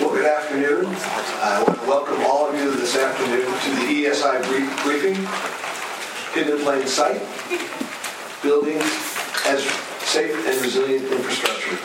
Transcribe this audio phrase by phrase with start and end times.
[0.00, 0.86] Well, good afternoon.
[0.86, 5.26] I want to welcome all of you this afternoon to the EESI brief- briefing,
[6.32, 7.20] Hidden in Plain Sight,
[8.42, 8.78] Building
[9.46, 9.64] as
[10.06, 11.76] Safe and Resilient Infrastructure.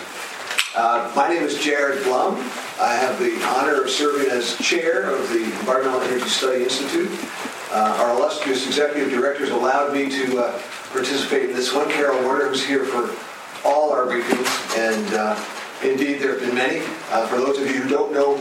[0.76, 2.36] Uh, My name is Jared Blum.
[2.80, 7.10] I have the honor of serving as chair of the Environmental Energy Study Institute.
[7.72, 10.62] Uh, Our illustrious executive directors allowed me to uh,
[10.92, 11.90] participate in this one.
[11.90, 13.10] Carol Werner was here for
[13.68, 15.36] all our briefings, and uh,
[15.84, 16.80] indeed there have been many.
[17.10, 18.36] Uh, For those of you who don't know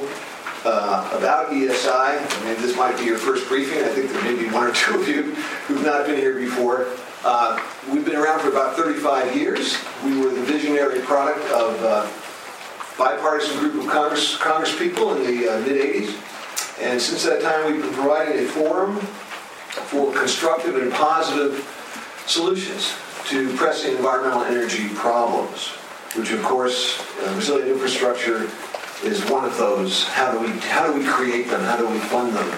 [0.65, 3.83] uh, about EESI, I mean, this might be your first briefing.
[3.83, 5.35] I think there may be one or two of you
[5.67, 6.87] who've not been here before.
[7.25, 9.77] Uh, We've been around for about 35 years.
[10.05, 12.07] We were the visionary product of uh,
[12.99, 16.79] bipartisan group of Congress, Congress people in the uh, mid-'80s.
[16.81, 21.67] And since that time, we've been providing a forum for constructive and positive
[22.27, 22.95] solutions
[23.29, 25.73] to pressing environmental energy problems,
[26.17, 28.51] which of course, uh, resilient infrastructure
[29.05, 30.05] is one of those.
[30.09, 31.61] How do we, how do we create them?
[31.63, 32.49] How do we fund them?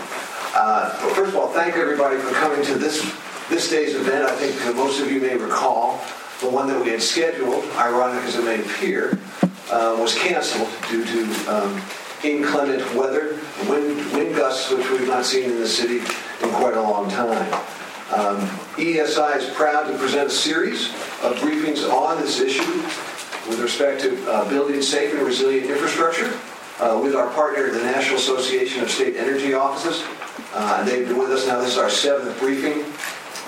[0.55, 3.01] Uh, first of all, thank everybody for coming to this,
[3.49, 4.25] this day's event.
[4.25, 6.01] I think most of you may recall
[6.41, 9.19] the one that we had scheduled, ironic as it may appear,
[9.71, 11.81] uh, was canceled due to um,
[12.25, 16.83] inclement weather, wind, wind gusts, which we've not seen in the city in quite a
[16.83, 17.53] long time.
[18.13, 18.41] Um,
[18.77, 20.89] EESI is proud to present a series
[21.23, 22.83] of briefings on this issue
[23.49, 26.33] with respect to uh, building safe and resilient infrastructure
[26.81, 30.05] uh, with our partner, the National Association of State Energy Offices.
[30.55, 31.61] Uh, they've been with us now.
[31.61, 32.85] This is our seventh briefing.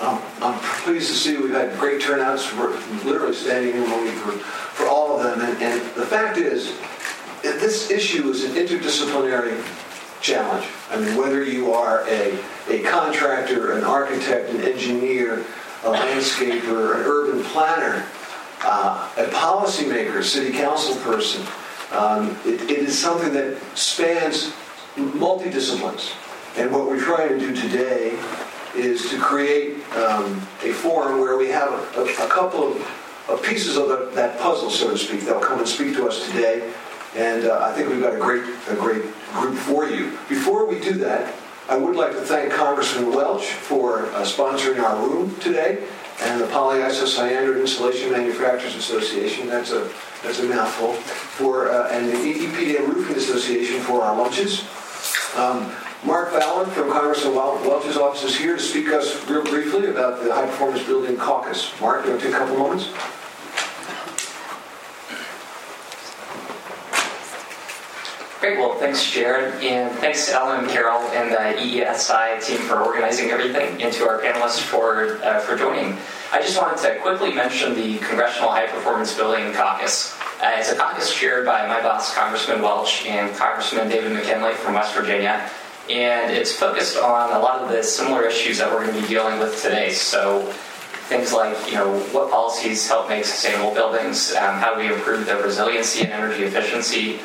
[0.01, 2.53] Um, I'm pleased to see we've had great turnouts.
[2.53, 5.41] We're literally standing in room for, for all of them.
[5.41, 6.77] And, and the fact is,
[7.41, 9.63] this issue is an interdisciplinary
[10.21, 10.67] challenge.
[10.89, 15.45] I mean, whether you are a, a contractor, an architect, an engineer,
[15.83, 18.05] a landscaper, an urban planner,
[18.61, 21.45] uh, a policymaker, city council person,
[21.91, 24.53] um, it, it is something that spans
[24.95, 26.13] multidisciplines.
[26.57, 28.17] And what we're trying to do today
[28.75, 33.77] is to create um, a forum where we have a, a, couple of, of pieces
[33.77, 35.21] of the, that puzzle, so to speak.
[35.21, 36.71] They'll come and speak to us today,
[37.15, 39.03] and uh, I think we've got a great, a great
[39.33, 40.17] group for you.
[40.29, 41.33] Before we do that,
[41.67, 45.83] I would like to thank Congressman Welch for uh, sponsoring our room today,
[46.21, 49.47] and the Polyisocyanurate Insulation Manufacturers Association.
[49.47, 49.89] That's a
[50.23, 50.93] that's a mouthful.
[50.93, 54.65] For uh, and the EPDM Roofing Association for our lunches.
[55.35, 55.71] Um,
[56.05, 60.31] Mark Fowler from Congressman Welch's office is here to speak us real briefly about the
[60.31, 61.73] High Performance Building Caucus.
[61.81, 62.89] Mark, you want to take a couple moments?
[68.45, 68.59] Great.
[68.59, 73.31] Well, thanks, Jared, and thanks to Ellen and Carol and the EESI team for organizing
[73.31, 75.97] everything, and to our panelists for uh, for joining.
[76.31, 80.15] I just wanted to quickly mention the Congressional High Performance Building Caucus.
[80.43, 84.75] Uh, it's a caucus chaired by my boss, Congressman Welch, and Congressman David McKinley from
[84.75, 85.49] West Virginia,
[85.89, 89.07] and it's focused on a lot of the similar issues that we're going to be
[89.07, 89.91] dealing with today.
[89.91, 90.43] So
[91.09, 95.25] things like, you know, what policies help make sustainable buildings, um, how do we improve
[95.25, 97.21] the resiliency and energy efficiency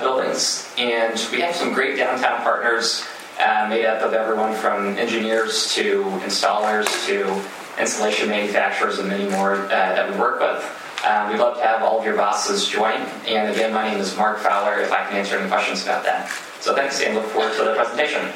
[0.00, 0.72] buildings.
[0.78, 3.04] And we have some great downtown partners
[3.40, 7.42] uh, made up of everyone from engineers to installers to
[7.80, 10.78] installation manufacturers and many more uh, that we work with.
[11.04, 13.00] Um, we'd love to have all of your bosses join.
[13.26, 16.30] And again, my name is Mark Fowler, if I can answer any questions about that.
[16.60, 18.28] So thanks, and look forward to the presentation.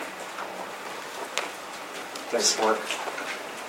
[2.29, 2.79] Thanks, Mark.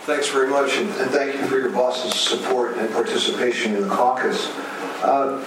[0.07, 3.93] Thanks very much, and, and thank you for your boss's support and participation in the
[3.93, 4.47] caucus.
[5.03, 5.43] Uh,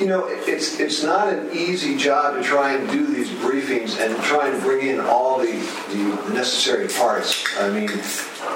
[0.00, 4.16] you know, it's it's not an easy job to try and do these briefings and
[4.22, 5.52] try and bring in all the,
[5.90, 7.44] the necessary parts.
[7.58, 7.88] I mean,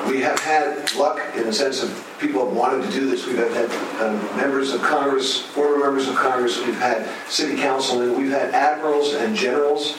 [0.08, 3.26] we have had luck in the sense of people have wanted to do this.
[3.26, 3.70] We've had
[4.00, 9.14] um, members of Congress, former members of Congress, we've had city councilmen, we've had admirals
[9.14, 9.96] and generals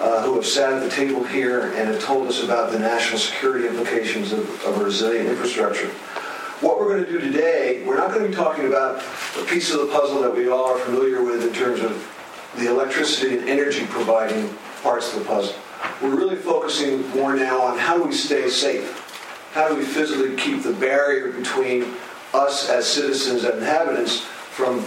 [0.00, 3.18] uh, who have sat at the table here and have told us about the national
[3.18, 5.90] security implications of, of a resilient infrastructure.
[6.64, 9.04] What we're going to do today, we're not going to be talking about
[9.38, 11.92] a piece of the puzzle that we all are familiar with in terms of
[12.56, 14.48] the electricity and energy providing
[14.82, 15.54] parts of the puzzle.
[16.00, 18.98] We're really focusing more now on how do we stay safe?
[19.52, 21.84] How do we physically keep the barrier between
[22.32, 24.80] us as citizens and inhabitants from,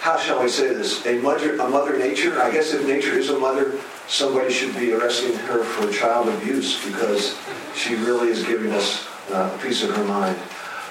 [0.00, 2.38] how shall we say this, a mother, a mother nature?
[2.42, 6.84] I guess if nature is a mother, somebody should be arresting her for child abuse
[6.84, 7.38] because
[7.74, 10.38] she really is giving us uh, a piece of her mind.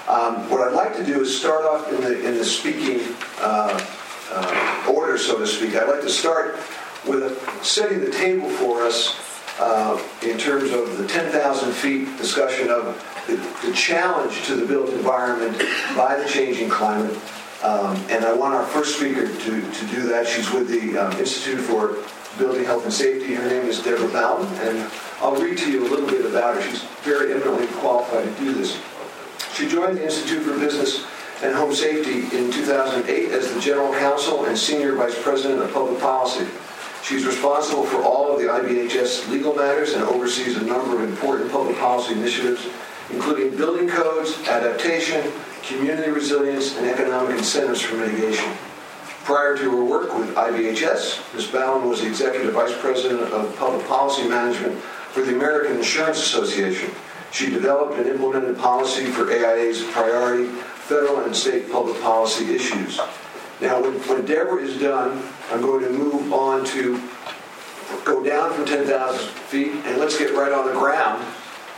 [0.08, 3.00] Um, what I'd like to do is start off in the, in the speaking
[3.40, 3.84] uh,
[4.30, 5.74] uh, order, so to speak.
[5.74, 6.60] I'd like to start
[7.06, 9.18] with a, setting the table for us
[9.58, 12.84] uh, in terms of the 10,000 feet discussion of
[13.26, 13.36] the,
[13.66, 15.58] the, challenge to the built environment
[15.96, 17.18] by the changing climate.
[17.64, 20.26] Um, and I want our first speaker to, to do that.
[20.28, 21.96] She's with the um, Institute for
[22.38, 23.34] Building Health and Safety.
[23.34, 26.62] Her name is Deborah Ballen, and I'll read to you a little bit about her.
[26.62, 28.78] She's very eminently qualified to do this.
[29.54, 31.06] She joined the Institute for Business
[31.42, 36.00] and Home Safety in 2008 as the General Counsel and Senior Vice President of Public
[36.00, 36.46] Policy.
[37.02, 41.52] She's responsible for all of the IBHS legal matters and oversees a number of important
[41.52, 42.66] public policy initiatives,
[43.10, 45.30] including building codes, adaptation,
[45.62, 48.50] community resilience, and economic incentives for mitigation.
[49.24, 51.46] Prior to her work with IBHS, Ms.
[51.46, 54.78] Ballen was the Executive Vice President of Public Policy Management
[55.12, 56.90] for the American Insurance Association.
[57.32, 60.46] She developed and implemented policy for AIA's priority
[60.86, 62.98] federal and state public policy issues.
[63.60, 67.00] Now, when, when Deborah is done, I'm going to move on to
[68.04, 71.24] go down from 10,000 feet and let's get right on the ground.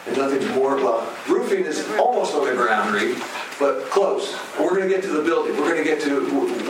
[0.07, 3.17] And nothing's more, well, roofing is almost on the ground, Reed,
[3.59, 4.37] but close.
[4.59, 5.57] We're going to get to the building.
[5.57, 6.21] We're going to get to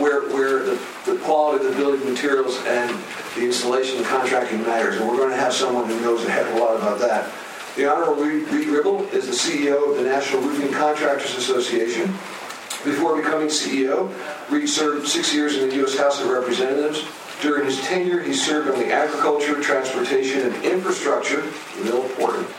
[0.01, 2.97] where, where the, the quality of the building materials and
[3.35, 4.97] the installation and contracting matters.
[4.97, 7.31] And we're going to have someone who knows a heck of a lot about that.
[7.79, 12.07] The Honorable Reed, Ribble is the CEO of the National Roofing Contractors Association.
[12.83, 14.13] Before becoming CEO,
[14.51, 15.97] Reed served six years in the U.S.
[15.97, 17.05] House of Representatives.
[17.41, 21.41] During his tenure, he served on the Agriculture, Transportation, and Infrastructure,
[21.81, 22.49] real important,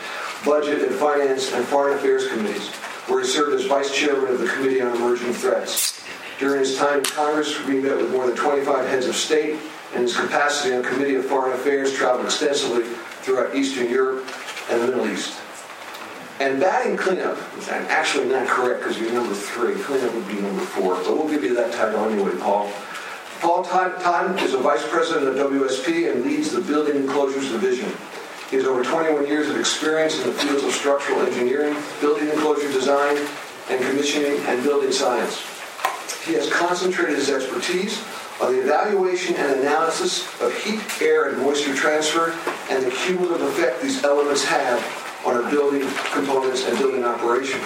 [0.43, 2.69] Budget and Finance and Foreign Affairs Committees,
[3.05, 6.03] where he served as Vice Chairman of the Committee on Emerging Threats.
[6.39, 9.59] During his time in Congress, Reed met with more than 25 heads of state,
[9.93, 12.85] and his capacity on the Committee of Foreign Affairs traveled extensively
[13.21, 14.25] throughout Eastern Europe
[14.69, 15.39] and the Middle East.
[16.39, 17.37] And batting cleanup
[17.69, 19.75] actually not correct because you're number three.
[19.75, 22.71] Cleanup would be number four, but we'll give you that title anyway, Paul.
[23.39, 27.91] Paul Totten is a vice president of WSP and leads the Building Enclosures Division.
[28.49, 32.71] He has over 21 years of experience in the fields of structural engineering, building enclosure
[32.71, 33.17] design,
[33.69, 35.41] and commissioning and building science.
[36.25, 38.03] He has concentrated his expertise
[38.49, 42.33] the evaluation and analysis of heat, air, and moisture transfer
[42.69, 44.79] and the cumulative effect these elements have
[45.25, 47.59] on our building components and building operation.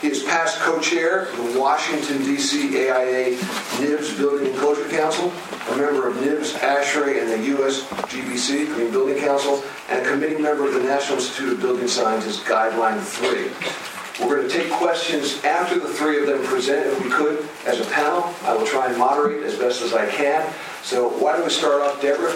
[0.00, 2.88] He is past co-chair of the Washington, D.C.
[2.88, 3.38] AIA
[3.80, 5.32] NIBS Building Enclosure Council,
[5.70, 7.82] a member of NIBS, ASHRAE, and the U.S.
[7.82, 12.38] GBC, Green Building Council, and a committee member of the National Institute of Building Sciences
[12.40, 13.95] Guideline 3.
[14.20, 17.80] We're going to take questions after the three of them present, if we could, as
[17.80, 18.32] a panel.
[18.44, 20.50] I will try and moderate as best as I can.
[20.82, 22.34] So why don't we start off, Deborah?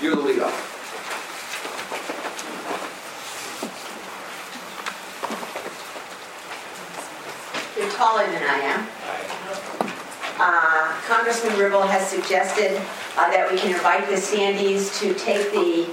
[0.00, 0.74] You're the lead off.
[7.76, 8.86] You're taller than I am.
[10.40, 12.80] Uh, Congressman Ribble has suggested
[13.16, 15.88] uh, that we can invite the standees to take the ch-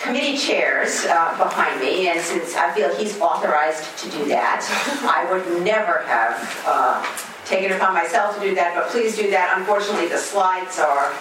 [0.00, 4.66] committee chairs uh, behind me, and since I feel he's authorized to do that,
[5.04, 7.04] I would never have uh,
[7.44, 9.56] taken it upon myself to do that, but please do that.
[9.56, 11.12] Unfortunately, the slides are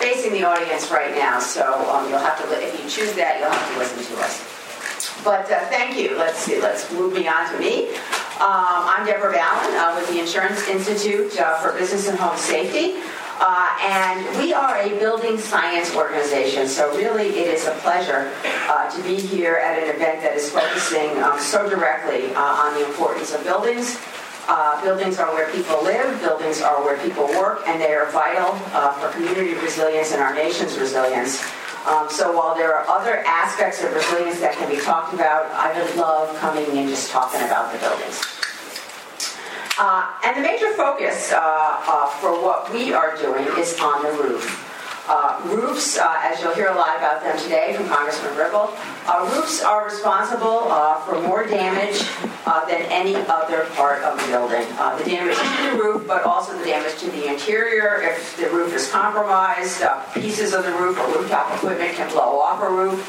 [0.00, 3.50] facing the audience right now, so um, you'll have to, if you choose that, you'll
[3.50, 4.60] have to listen to us.
[5.22, 6.16] But uh, thank you.
[6.16, 6.60] Let's see.
[6.60, 7.90] Let's move beyond to me.
[8.40, 13.00] Um, I'm Deborah Ballen uh, with the Insurance Institute uh, for Business and Home Safety.
[13.40, 18.30] Uh, and we are a building science organization, so really it is a pleasure
[18.68, 22.74] uh, to be here at an event that is focusing um, so directly uh, on
[22.74, 23.98] the importance of buildings.
[24.46, 28.52] Uh, buildings are where people live, buildings are where people work, and they are vital
[29.00, 31.42] for community resilience and our nation's resilience.
[31.86, 35.72] Um, so while there are other aspects of resilience that can be talked about, I
[35.80, 38.39] would love coming and just talking about the buildings.
[39.78, 44.12] Uh, and the major focus uh, uh, for what we are doing is on the
[44.22, 44.66] roof.
[45.08, 48.72] Uh, roofs, uh, as you'll hear a lot about them today from Congressman Ribble,
[49.06, 52.00] uh, roofs are responsible uh, for more damage
[52.68, 54.62] than any other part of the building.
[54.68, 58.02] The damage to the roof, but also the damage to the interior.
[58.02, 59.82] If the roof is compromised,
[60.14, 63.00] pieces of the roof or rooftop equipment can blow off a roof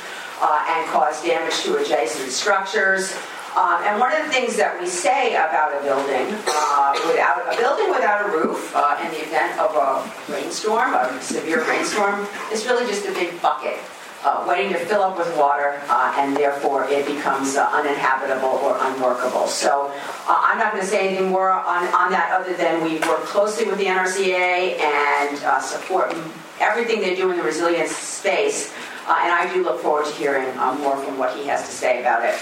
[0.42, 3.16] and cause damage to adjacent structures.
[3.56, 7.58] Um, and one of the things that we say about a building, uh, without a
[7.60, 12.66] building without a roof, uh, in the event of a rainstorm, a severe rainstorm, is
[12.66, 13.78] really just a big bucket.
[14.24, 18.78] Uh, waiting to fill up with water, uh, and therefore it becomes uh, uninhabitable or
[18.80, 19.48] unworkable.
[19.48, 19.92] So
[20.28, 23.26] uh, I'm not going to say anything more on, on that other than we work
[23.26, 26.16] closely with the NRCA and support
[26.60, 28.72] everything they do in the resilience space.
[29.10, 32.24] and I do look forward to hearing more from what he has to say about
[32.24, 32.40] it.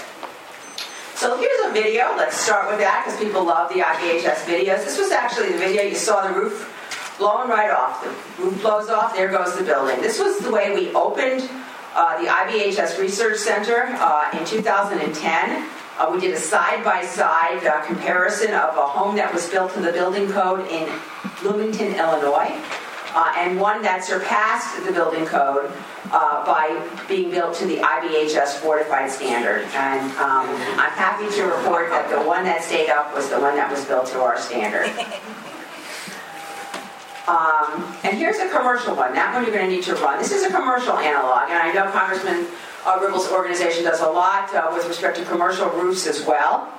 [1.20, 2.16] So here's a video.
[2.16, 4.86] Let's start with that because people love the IBHS videos.
[4.86, 8.02] This was actually the video you saw the roof blowing right off.
[8.02, 10.00] The roof blows off, there goes the building.
[10.00, 11.42] This was the way we opened
[11.94, 15.68] uh, the IBHS Research Center uh, in 2010.
[15.98, 19.92] Uh, we did a side-by-side uh, comparison of a home that was built to the
[19.92, 20.90] building code in
[21.42, 22.48] Bloomington, Illinois,
[23.14, 25.70] uh, and one that surpassed the building code
[26.12, 29.62] uh, by being built to the IBHS fortified standard.
[29.74, 30.48] And um,
[30.78, 33.84] I'm happy to report that the one that stayed up was the one that was
[33.84, 34.90] built to our standard.
[37.28, 39.14] Um, and here's a commercial one.
[39.14, 40.18] That one you're going to need to run.
[40.18, 42.46] This is a commercial analog, and I know Congressman
[42.84, 46.72] uh, Ribble's organization does a lot uh, with respect to commercial roofs as well.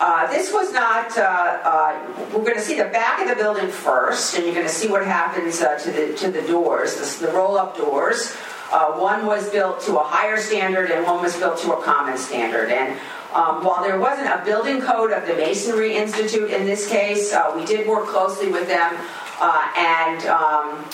[0.00, 3.68] Uh, this was not, uh, uh, we're going to see the back of the building
[3.68, 7.26] first, and you're going to see what happens uh, to, the, to the doors, the,
[7.26, 8.34] the roll up doors.
[8.96, 12.70] one was built to a higher standard, and one was built to a common standard.
[12.70, 12.98] And
[13.32, 17.52] um, while there wasn't a building code of the Masonry Institute in this case, uh,
[17.56, 18.94] we did work closely with them,
[19.40, 20.84] uh, and um,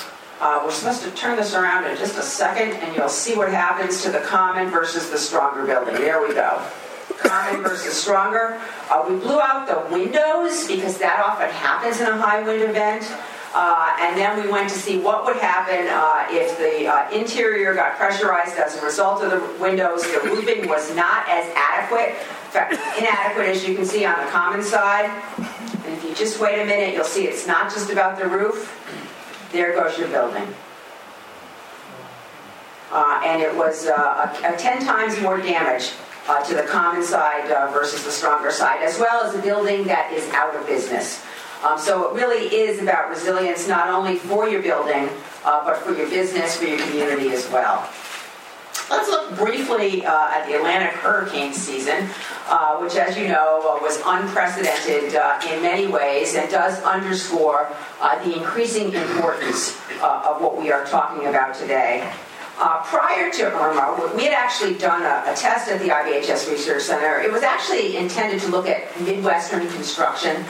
[0.40, 3.50] uh, we're supposed to turn this around in just a second, and you'll see what
[3.50, 5.94] happens to the common versus the stronger building.
[5.94, 6.62] There we go.
[7.18, 8.60] Common versus stronger.
[8.90, 13.10] Uh, we blew out the windows because that often happens in a high wind event.
[13.54, 17.74] Uh, and then we went to see what would happen uh, if the uh, interior
[17.74, 20.02] got pressurized as a result of the windows.
[20.02, 24.30] The roofing was not as adequate, in fact, inadequate as you can see on the
[24.30, 25.10] common side.
[25.38, 28.74] And if you just wait a minute, you'll see it's not just about the roof.
[29.52, 30.46] There goes your building.
[32.92, 35.92] Uh, and it was uh, a, a 10 times more damage
[36.28, 39.84] uh, to the common side uh, versus the stronger side, as well as a building
[39.84, 41.24] that is out of business.
[41.64, 45.08] Um, so it really is about resilience not only for your building,
[45.44, 47.88] uh, but for your business, for your community as well.
[48.90, 52.08] Let's look briefly uh, at the Atlantic hurricane season,
[52.46, 57.70] uh, which, as you know, uh, was unprecedented uh, in many ways and does underscore
[58.00, 62.10] uh, the increasing importance of what we are talking about today.
[62.84, 67.20] Prior to Irma, we had actually done a, a test at the IBHS Research Center.
[67.20, 70.44] It was actually intended to look at Midwestern construction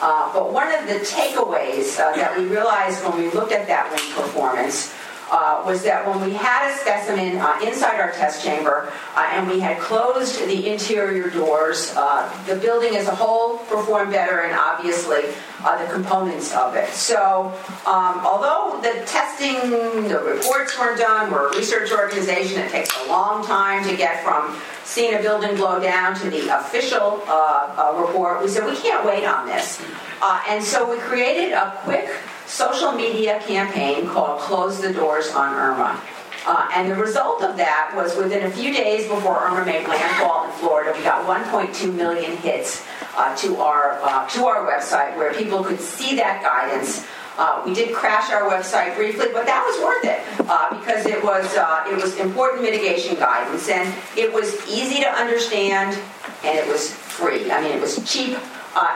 [0.00, 3.90] uh, but one of the takeaways uh, that we realized when we looked at that
[3.90, 4.93] wind performance
[5.30, 9.48] uh, was that when we had a specimen uh, inside our test chamber uh, and
[9.48, 14.54] we had closed the interior doors, uh, the building as a whole performed better and
[14.58, 15.22] obviously
[15.64, 16.90] the components of it.
[16.90, 17.46] So,
[17.86, 23.08] um, although the testing, the reports weren't done, we're a research organization, it takes a
[23.08, 27.98] long time to get from seeing a building blow down to the official uh, uh,
[27.98, 29.82] report, we said we can't wait on this.
[30.22, 32.08] Uh, and so we created a quick
[32.46, 36.00] social media campaign called Close the Doors on Irma.
[36.46, 40.44] Uh, and the result of that was within a few days before Irma made landfall
[40.44, 42.84] in Florida, we got 1.2 million hits
[43.16, 47.06] uh, to our uh, to our website where people could see that guidance.
[47.38, 51.24] Uh, we did crash our website briefly, but that was worth it uh, because it
[51.24, 55.98] was uh, it was important mitigation guidance and it was easy to understand
[56.44, 57.50] and it was free.
[57.50, 58.36] I mean, it was cheap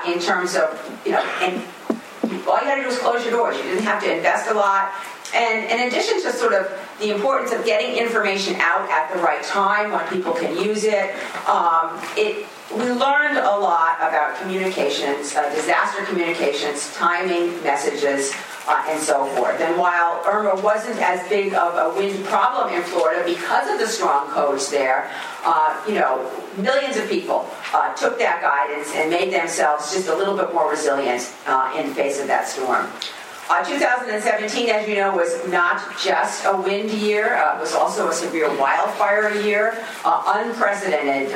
[0.07, 1.63] in terms of you know, and
[2.47, 3.57] all you had to do was close your doors.
[3.57, 4.93] You didn't have to invest a lot.
[5.35, 6.71] And in addition to sort of
[7.01, 11.15] the importance of getting information out at the right time when people can use it,
[11.47, 18.35] um, it we learned a lot about communications, uh, disaster communications, timing messages,
[18.69, 19.59] uh, and so forth.
[19.61, 23.87] And while Irma wasn't as big of a wind problem in Florida because of the
[23.87, 25.11] strong codes there,
[25.45, 30.15] uh, you know, millions of people uh, took that guidance and made themselves just a
[30.15, 32.87] little bit more resilient uh, in the face of that storm.
[33.51, 37.37] Uh, 2017, as you know, was not just a wind year.
[37.37, 41.31] Uh, it was also a severe wildfire year, unprecedented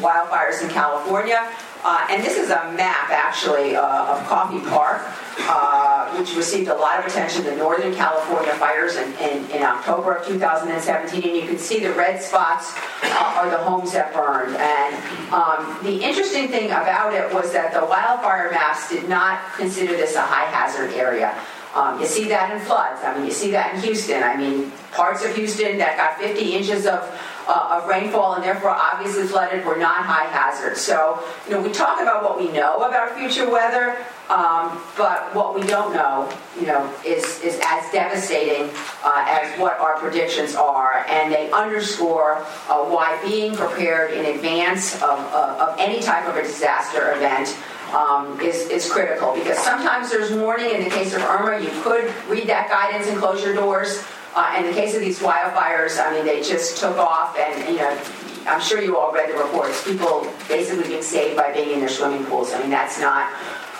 [0.00, 1.52] wildfires in California.
[1.84, 5.02] Uh, and this is a map, actually, uh, of Coffey Park,
[5.40, 10.14] uh, which received a lot of attention, the Northern California fires in, in, in, October
[10.14, 11.22] of 2017.
[11.22, 14.56] And you can see the red spots uh, are the homes that burned.
[14.56, 19.92] And um, the interesting thing about it was that the wildfire maps did not consider
[19.92, 21.38] this a high hazard area.
[21.74, 23.02] Um, you see that in floods.
[23.04, 24.22] I mean, you see that in Houston.
[24.22, 27.04] I mean, parts of Houston that got 50 inches of
[27.48, 30.76] uh, of rainfall and therefore obviously flooded were not high hazard.
[30.76, 33.96] So, you know, we talk about what we know about future weather,
[34.28, 38.70] um, but what we don't know, you know, is, is as devastating
[39.02, 41.06] uh, as what our predictions are.
[41.08, 46.42] And they underscore uh, why being prepared in advance of, of any type of a
[46.42, 47.56] disaster event
[47.94, 50.70] um, is, is critical because sometimes there's warning.
[50.74, 54.04] In the case of Irma, you could read that guidance and close your doors.
[54.38, 57.80] Uh, in the case of these wildfires, I mean, they just took off, and you
[57.80, 58.00] know,
[58.46, 59.82] I'm sure you all read the reports.
[59.82, 62.52] People basically being saved by being in their swimming pools.
[62.52, 63.32] I mean, that's not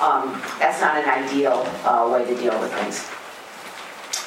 [0.03, 3.09] um, that's not an ideal uh, way to deal with things.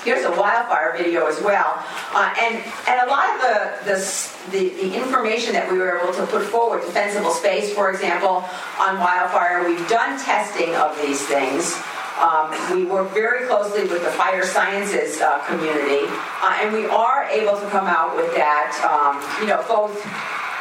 [0.06, 1.84] Here's a wildfire video as well.
[2.14, 6.12] Uh, and, and a lot of the, the, the, the, information that we were able
[6.14, 8.44] to put forward, defensible space, for example,
[8.80, 11.78] on wildfire, we've done testing of these things.
[12.20, 16.06] Um, we work very closely with the fire sciences uh, community,
[16.42, 19.96] uh, and we are able to come out with that, um, you know, both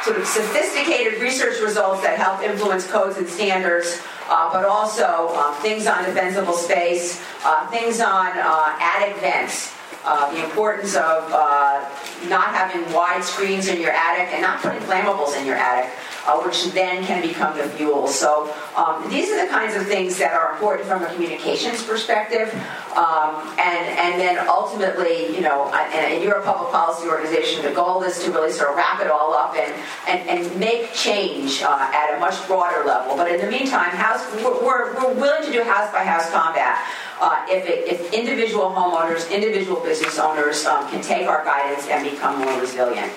[0.03, 5.53] sort of sophisticated research results that help influence codes and standards, uh, but also uh,
[5.55, 9.73] things on defensible space, uh, things on uh, attic vents.
[10.03, 11.87] Uh, the importance of uh,
[12.27, 15.91] not having wide screens in your attic and not putting flammables in your attic
[16.27, 18.07] uh, which then can become the fuel.
[18.07, 22.53] So um, these are the kinds of things that are important from a communications perspective.
[22.95, 28.03] Um, and, and then ultimately, you know, and you're a public policy organization, the goal
[28.03, 29.73] is to really sort of wrap it all up and,
[30.07, 33.15] and, and make change uh, at a much broader level.
[33.15, 36.77] But in the meantime, house, we're, we're willing to do house by house combat.
[37.21, 42.09] Uh, if, it, if, individual homeowners, individual business owners um, can take our guidance and
[42.09, 43.11] become more resilient.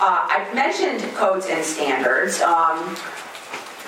[0.00, 2.40] Uh, I've mentioned codes and standards.
[2.40, 2.96] Um,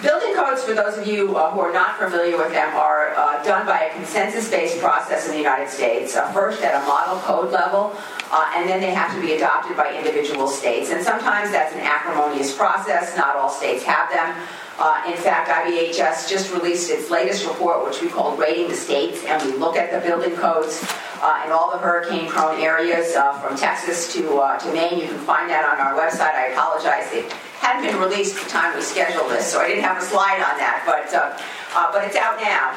[0.03, 3.43] building codes, for those of you uh, who are not familiar with them, are uh,
[3.45, 6.15] done by a consensus-based process in the United States.
[6.15, 7.97] Uh, first at a model code level,
[8.31, 10.91] uh, and then they have to be adopted by individual states.
[10.91, 13.17] And sometimes that's an acrimonious process.
[13.17, 14.37] Not all states have them.
[14.83, 19.23] Uh, in fact, IBHS just released its latest report, which we call Rating the States,
[19.27, 20.85] and we look at the building codes
[21.23, 24.99] uh, in all the hurricane-prone areas uh, from Texas to, uh, to Maine.
[24.99, 26.35] You can find that on our website.
[26.35, 27.07] I apologize.
[27.13, 27.31] It
[27.63, 30.59] hadn't been released the time we scheduled this, so I didn't have a slide on
[30.59, 31.39] that, but, uh,
[31.79, 32.75] uh, but it's out now.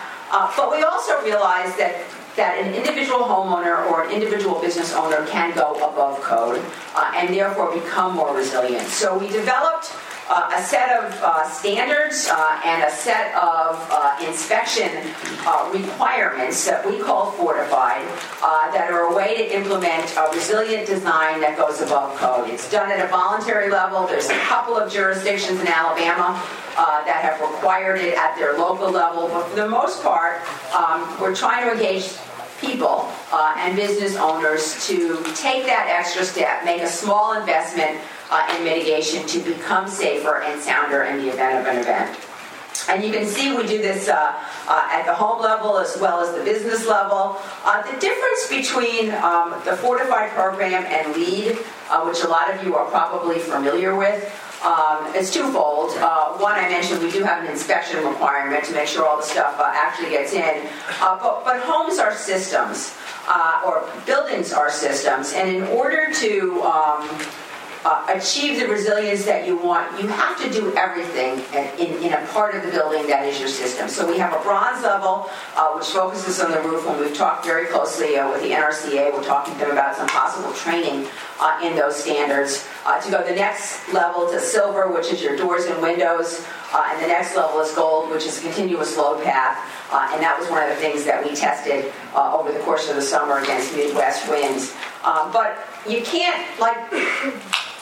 [0.55, 5.55] but we also realize that that an individual homeowner or an individual business owner can
[5.55, 6.61] go above code
[6.93, 8.85] uh, and therefore become more resilient.
[8.87, 9.93] So we developed
[10.29, 14.89] uh, a set of uh, standards uh, and a set of uh, inspection
[15.45, 18.05] uh, requirements that we call fortified
[18.41, 22.49] uh, that are a way to implement a resilient design that goes above code.
[22.49, 24.07] It's done at a voluntary level.
[24.07, 26.41] There's a couple of jurisdictions in Alabama
[26.75, 30.41] that have required it at their local level, but for the most part,
[30.73, 32.11] um, we're trying to engage
[32.59, 38.63] people and business owners to take that extra step, make a small investment uh, in
[38.63, 42.17] mitigation to become safer and sounder in the event of an event.
[42.89, 44.33] And you can see we do this uh,
[44.67, 47.37] uh, at the home level as well as the business level.
[47.63, 51.57] Uh, the difference between um, the Fortified program and LEED,
[51.89, 54.31] uh, which a lot of you are probably familiar with,
[54.63, 55.91] um, is twofold.
[55.97, 59.23] Uh, one, I mentioned we do have an inspection requirement to make sure all the
[59.23, 60.67] stuff uh, actually gets in.
[60.99, 62.95] but, but homes are systems,
[63.65, 67.07] or buildings are systems, and in order to um,
[67.85, 71.39] uh, achieve the resilience that you want, you have to do everything
[71.77, 73.87] in, in, a part of the building that is your system.
[73.87, 77.45] So we have a bronze level, uh, which focuses on the roof, and we've talked
[77.45, 79.13] very closely uh, with the NRCA.
[79.13, 81.07] We're talking to them about some possible training
[81.39, 82.67] uh, in those standards.
[82.87, 86.43] Uh, to go the next level to silver, which is your doors and windows,
[86.73, 89.57] uh, and the next level is gold, which is a continuous load path.
[90.13, 93.01] and that was one of the things that we tested over the course of the
[93.01, 94.73] summer against Midwest winds.
[95.03, 96.77] but you can't, like,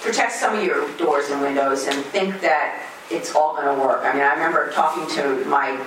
[0.04, 4.02] protect some of your doors and windows and think that it's all going to work.
[4.04, 5.82] I mean, I remember talking to my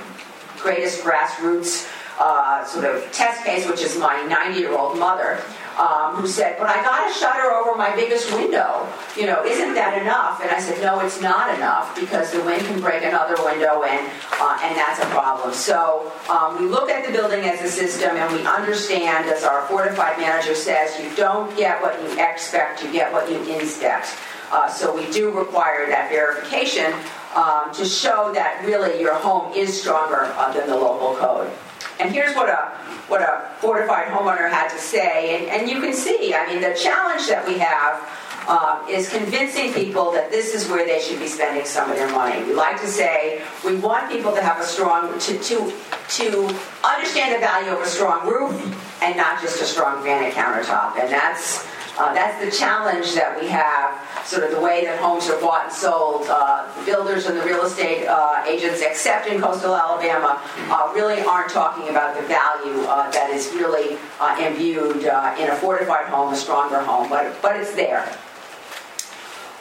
[0.59, 5.43] greatest grassroots uh, sort of test case, which is my 90 year old mother,
[5.79, 8.89] um, who said, But I got a shutter over my biggest window.
[9.17, 10.41] You know, isn't that enough?
[10.41, 14.01] And I said, No, it's not enough because the wind can break another window in,
[14.41, 15.53] uh, and that's a problem.
[15.53, 19.67] So um, we look at the building as a system and we understand, as our
[19.69, 24.17] fortified manager says, you don't get what you expect, you get what you inspect.
[24.51, 26.93] Uh, so we do require that verification
[27.35, 31.51] um, to show that really your home is stronger uh, than the local code.
[31.99, 32.76] And here's what a
[33.09, 36.35] what a fortified homeowner had to say, and, and you can see.
[36.35, 38.03] I mean, the challenge that we have
[38.49, 42.11] um, is convincing people that this is where they should be spending some of their
[42.11, 42.43] money.
[42.45, 45.73] We like to say we want people to have a strong to to
[46.09, 48.55] to understand the value of a strong roof
[49.03, 51.67] and not just a strong granite countertop, and that's
[51.99, 55.65] uh, that's the challenge that we have, sort of the way that homes are bought
[55.65, 56.27] and sold.
[56.29, 61.51] Uh, builders and the real estate uh, agents, except in coastal Alabama, uh, really aren't
[61.51, 66.37] talking about the value uh, that is really uh, imbued in a fortified home, a
[66.37, 68.07] stronger home, but, but it's there.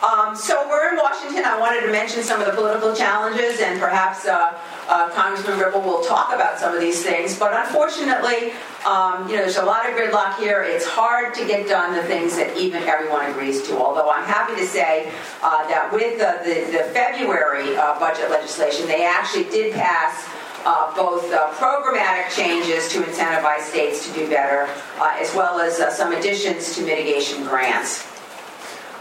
[0.06, 1.46] Um, so we're in Washington.
[1.46, 4.56] I wanted to mention some of the political challenges, and perhaps uh,
[4.88, 7.40] uh, Congressman Ribble will talk about some of these things.
[7.40, 8.52] But unfortunately,
[8.86, 10.62] um, you know, there's a lot of gridlock here.
[10.62, 13.78] It's hard to get done the things that even everyone agrees to.
[13.78, 18.86] Although I'm happy to say uh, that with the, the, the February uh, budget legislation,
[18.86, 20.30] they actually did pass
[20.66, 25.80] uh, both uh, programmatic changes to incentivize states to do better, uh, as well as
[25.80, 28.15] uh, some additions to mitigation grants.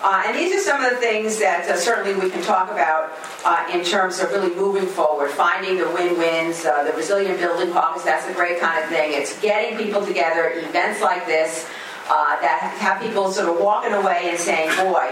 [0.05, 3.11] Uh, and these are some of the things that uh, certainly we can talk about
[3.43, 8.03] uh, in terms of really moving forward, finding the win-wins, uh, the resilient building caucus,
[8.05, 9.13] that's a great kind of thing.
[9.15, 11.67] It's getting people together, events like this,
[12.11, 15.09] uh, that have people sort of walking away and saying, boy,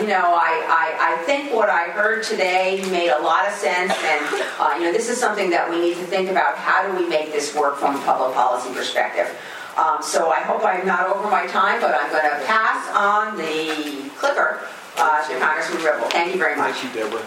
[0.00, 3.92] you know, I, I, I think what I heard today made a lot of sense,
[3.92, 4.24] and,
[4.58, 6.56] uh, you know, this is something that we need to think about.
[6.56, 9.36] How do we make this work from a public policy perspective?
[9.76, 13.36] Um, so I hope I'm not over my time, but I'm going to pass on
[13.36, 14.60] the clicker
[14.96, 16.08] uh, to Congressman Ribble.
[16.10, 16.74] Thank you very much.
[16.76, 17.26] Thank you, Deborah.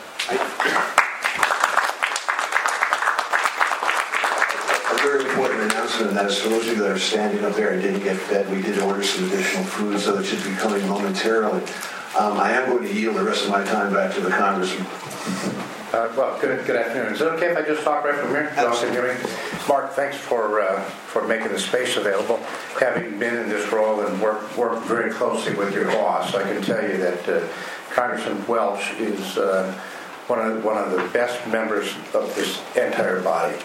[4.92, 7.56] A very important announcement, and that is for those of you that are standing up
[7.56, 10.54] there and didn't get fed, we did order some additional food, so it should be
[10.56, 11.64] coming momentarily.
[12.18, 14.86] Um, I am going to yield the rest of my time back to the congressman.
[15.92, 17.14] Uh, Well, good, good afternoon.
[17.14, 18.52] Is it okay if I just talk right from here?
[18.56, 19.20] So y'all hear me?
[19.68, 22.38] Mark, thanks for, uh, for making the space available.
[22.80, 26.62] Having been in this role and worked, worked very closely with your boss, I can
[26.62, 27.48] tell you that uh,
[27.92, 29.74] Congressman Welch is uh,
[30.28, 33.58] one of, one of the best members of this entire body.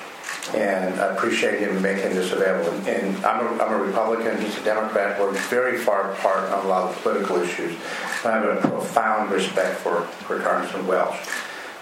[0.54, 2.72] And I appreciate him making this available.
[2.88, 5.20] And I'm a, I'm a Republican, he's a Democrat.
[5.20, 7.76] We're very far apart on a lot of political issues.
[8.24, 11.16] I have a profound respect for, for Congressman Welch.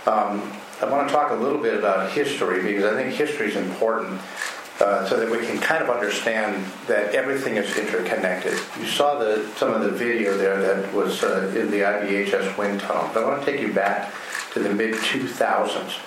[0.06, 3.56] Um, I want to talk a little bit about history because I think history is
[3.56, 4.20] important
[4.78, 8.58] uh, so that we can kind of understand that everything is interconnected.
[8.78, 12.80] You saw the, some of the video there that was uh, in the IBHS wind
[12.80, 13.10] tunnel.
[13.14, 14.12] But I want to take you back
[14.52, 15.98] to the mid 2000s.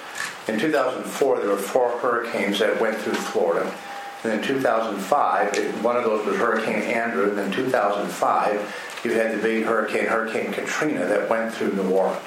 [0.49, 3.71] In 2004, there were four hurricanes that went through Florida.
[4.23, 7.29] And in 2005, it, one of those was Hurricane Andrew.
[7.29, 12.25] And then 2005, you had the big hurricane, Hurricane Katrina, that went through New Orleans.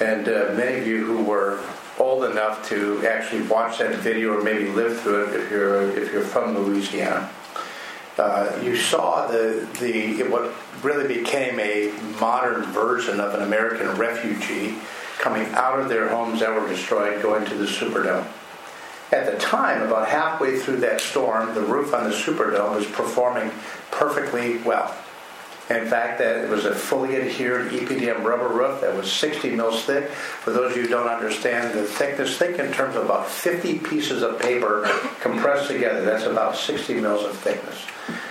[0.00, 1.60] And uh, many of you who were
[2.00, 6.12] old enough to actually watch that video or maybe live through it if you're if
[6.12, 7.30] you're from Louisiana,
[8.18, 14.76] uh, you saw the the what really became a modern version of an American refugee
[15.18, 18.26] coming out of their homes that were destroyed, going to the Superdome.
[19.12, 23.50] At the time, about halfway through that storm, the roof on the Superdome was performing
[23.90, 24.94] perfectly well.
[25.68, 29.84] In fact, that it was a fully adhered EPDM rubber roof that was 60 mils
[29.84, 30.08] thick.
[30.10, 33.80] For those of you who don't understand the thickness, thick in terms of about 50
[33.80, 34.88] pieces of paper
[35.20, 36.04] compressed together.
[36.04, 37.84] That's about 60 mils of thickness.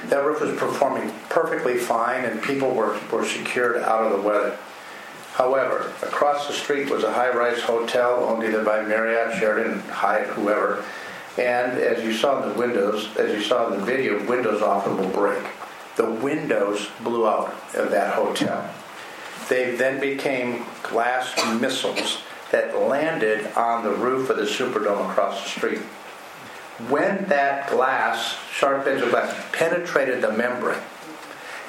[0.08, 4.58] That roof was performing perfectly fine, and people were, were secured out of the weather.
[5.36, 10.84] However, across the street was a high-rise hotel owned either by Marriott, Sheraton, Hyatt, whoever.
[11.38, 14.98] And as you saw in the windows, as you saw in the video, windows often
[14.98, 15.44] will break
[15.96, 18.70] the windows blew out of that hotel.
[19.50, 22.22] They then became glass missiles
[22.52, 25.82] that landed on the roof of the Superdome across the street.
[26.90, 30.82] When that glass, sharp edge of glass, penetrated the membrane,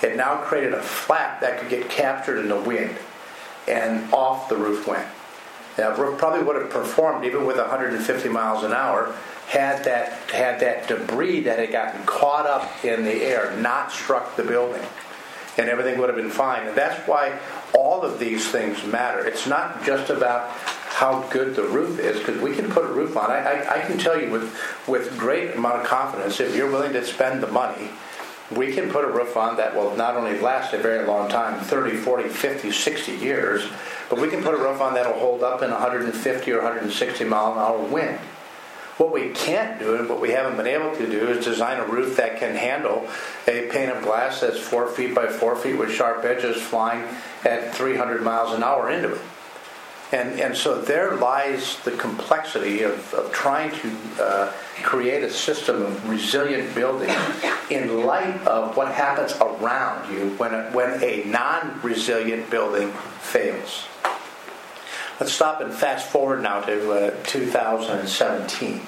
[0.02, 2.96] it now created a flap that could get captured in the wind,
[3.68, 5.06] and off the roof went.
[5.78, 9.14] Now, probably would have performed even with 150 miles an hour
[9.48, 14.34] had that had that debris that had gotten caught up in the air not struck
[14.36, 14.82] the building
[15.58, 16.66] and everything would have been fine.
[16.66, 17.38] And that's why
[17.72, 19.24] all of these things matter.
[19.26, 23.16] It's not just about how good the roof is because we can put a roof
[23.16, 23.30] on.
[23.30, 24.54] I, I, I can tell you with
[24.88, 27.90] with great amount of confidence if you're willing to spend the money
[28.54, 31.60] we can put a roof on that will not only last a very long time
[31.60, 33.68] 30 40 50 60 years
[34.08, 37.52] but we can put a roof on that'll hold up in 150 or 160 mile
[37.52, 38.18] an hour wind
[38.98, 41.86] what we can't do and what we haven't been able to do is design a
[41.86, 43.06] roof that can handle
[43.46, 47.04] a pane of glass that's four feet by four feet with sharp edges flying
[47.44, 49.20] at 300 miles an hour into it.
[50.12, 55.82] And, and so there lies the complexity of, of trying to uh, create a system
[55.82, 57.10] of resilient building
[57.70, 63.84] in light of what happens around you when a, when a non resilient building fails.
[65.18, 68.82] Let's stop and fast forward now to uh, 2017.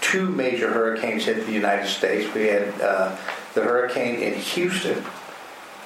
[0.00, 2.32] Two major hurricanes hit the United States.
[2.34, 3.16] We had uh,
[3.54, 5.02] the hurricane in Houston,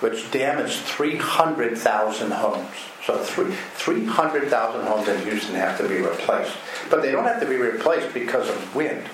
[0.03, 2.69] which damaged 300,000 homes.
[3.07, 6.57] So three, 300,000 homes in Houston have to be replaced.
[6.91, 9.05] But they don't have to be replaced because of wind.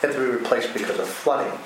[0.00, 1.58] They have to be replaced because of flooding.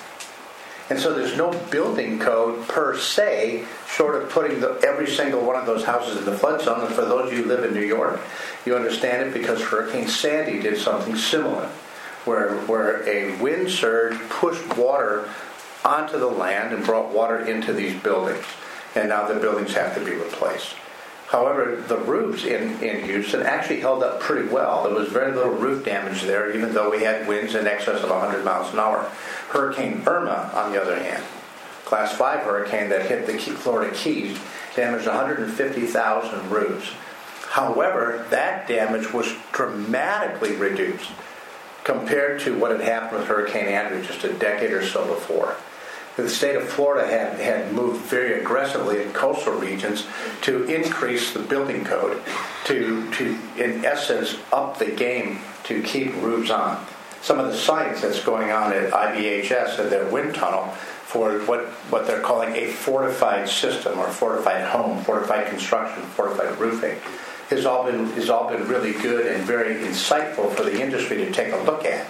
[0.89, 5.57] And so there's no building code per se, short of putting the, every single one
[5.57, 6.87] of those houses in the flood zone.
[6.87, 8.21] And for those of you who live in New York,
[8.65, 11.67] you understand it because Hurricane Sandy did something similar,
[12.25, 15.29] where, where a wind surge pushed water
[15.87, 18.45] onto the land and brought water into these buildings.
[18.95, 20.75] And now the buildings have to be replaced.
[21.29, 24.85] However, the roofs in, in Houston actually held up pretty well.
[24.85, 28.11] There was very little roof damage there, even though we had winds in excess of
[28.11, 29.11] 100 miles an hour.
[29.49, 31.25] Hurricane Irma, on the other hand,
[31.85, 34.39] class 5 hurricane that hit the Florida Keys,
[34.77, 36.93] damaged 150,000 roofs.
[37.51, 41.11] However, that damage was dramatically reduced
[41.83, 45.57] compared to what had happened with Hurricane Andrew just a decade or so before
[46.17, 50.07] the state of Florida had, had moved very aggressively in coastal regions
[50.43, 52.23] to increase the building code,
[52.65, 56.85] to, to, in essence, up the game to keep roofs on.
[57.21, 60.69] Some of the science that's going on at IBHS at their wind tunnel
[61.05, 66.99] for what, what they're calling a fortified system or fortified home, fortified construction, fortified roofing,
[67.51, 71.31] has all been, has all been really good and very insightful for the industry to
[71.31, 72.07] take a look at.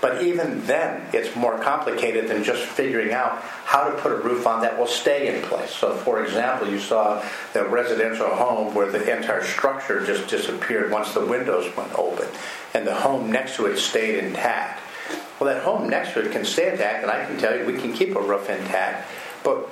[0.00, 4.46] But even then, it's more complicated than just figuring out how to put a roof
[4.46, 5.70] on that will stay in place.
[5.70, 11.12] So, for example, you saw the residential home where the entire structure just disappeared once
[11.12, 12.28] the windows went open,
[12.72, 14.80] and the home next to it stayed intact.
[15.38, 17.78] Well, that home next to it can stay intact, and I can tell you we
[17.78, 19.06] can keep a roof intact,
[19.44, 19.68] but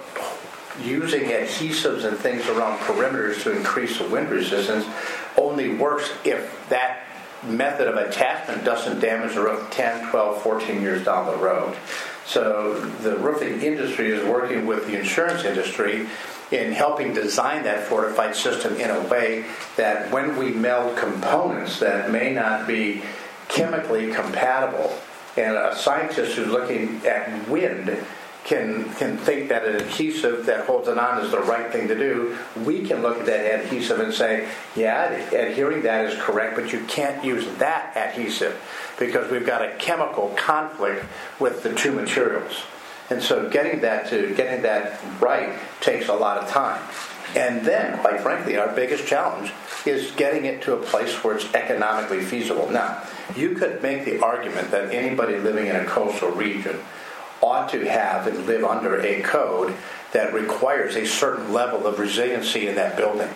[0.82, 4.86] using adhesives and things around perimeters to increase the wind resistance
[5.36, 7.07] only works if that
[7.44, 11.76] method of attachment doesn't damage the roof 10, 12, 14 years down the road.
[12.26, 16.06] So the roofing industry is working with the insurance industry
[16.50, 19.44] in helping design that fortified system in a way
[19.76, 23.02] that when we meld components that may not be
[23.48, 24.98] chemically compatible,
[25.36, 27.96] and a scientist who's looking at wind
[28.48, 31.94] can can think that an adhesive that holds it on is the right thing to
[31.94, 32.34] do,
[32.64, 36.80] we can look at that adhesive and say, yeah, adhering that is correct, but you
[36.86, 38.58] can't use that adhesive
[38.98, 41.04] because we've got a chemical conflict
[41.38, 42.62] with the two materials.
[43.10, 46.82] And so getting that to getting that right takes a lot of time.
[47.36, 49.52] And then, quite frankly, our biggest challenge
[49.84, 52.70] is getting it to a place where it's economically feasible.
[52.70, 53.04] Now,
[53.36, 56.80] you could make the argument that anybody living in a coastal region
[57.42, 59.74] ought to have and live under a code
[60.12, 63.28] that requires a certain level of resiliency in that building.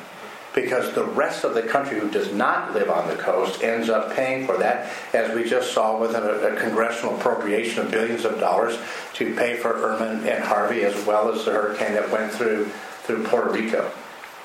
[0.55, 4.15] Because the rest of the country who does not live on the coast ends up
[4.15, 8.39] paying for that, as we just saw with a, a congressional appropriation of billions of
[8.39, 8.79] dollars
[9.15, 12.71] to pay for Irma and Harvey, as well as the hurricane that went through
[13.05, 13.91] through Puerto Rico.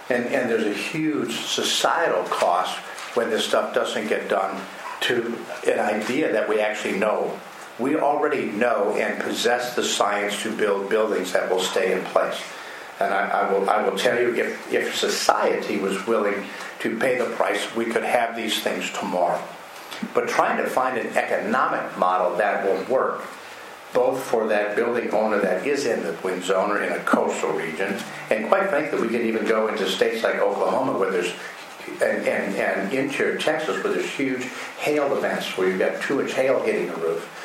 [0.09, 2.77] And, and there's a huge societal cost
[3.15, 4.61] when this stuff doesn't get done
[5.01, 7.37] to an idea that we actually know
[7.79, 12.41] we already know and possess the science to build buildings that will stay in place.
[12.99, 16.45] And I, I, will, I will tell you, if, if society was willing
[16.79, 19.41] to pay the price, we could have these things tomorrow.
[20.13, 23.23] But trying to find an economic model that will work,
[23.93, 27.51] both for that building owner that is in the wind zone or in a coastal
[27.51, 27.95] region,
[28.31, 31.33] and quite frankly, we could even go into states like Oklahoma where there's
[32.01, 34.43] and, and, and interior Texas where there's huge
[34.77, 37.36] hail events where you've got two inch hail hitting the roof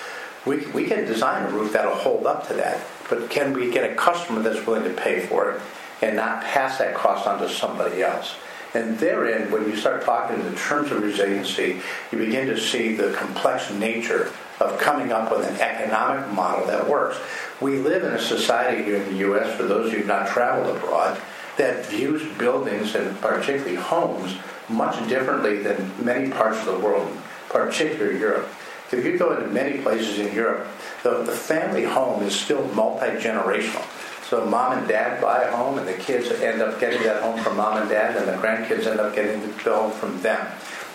[0.44, 3.90] we, we can design a roof that'll hold up to that, but can we get
[3.90, 5.62] a customer that's willing to pay for it
[6.00, 8.34] and not pass that cost on to somebody else?
[8.74, 13.12] And therein, when you start talking in terms of resiliency, you begin to see the
[13.12, 17.18] complex nature of coming up with an economic model that works.
[17.60, 20.24] We live in a society here in the U.S., for those of you who have
[20.24, 21.20] not traveled abroad,
[21.58, 24.36] that views buildings and particularly homes
[24.68, 27.14] much differently than many parts of the world,
[27.50, 28.48] particularly Europe.
[28.92, 30.66] If you go into many places in Europe,
[31.02, 33.84] the, the family home is still multi-generational.
[34.28, 37.38] So mom and dad buy a home, and the kids end up getting that home
[37.42, 40.46] from mom and dad, and the grandkids end up getting the home from them.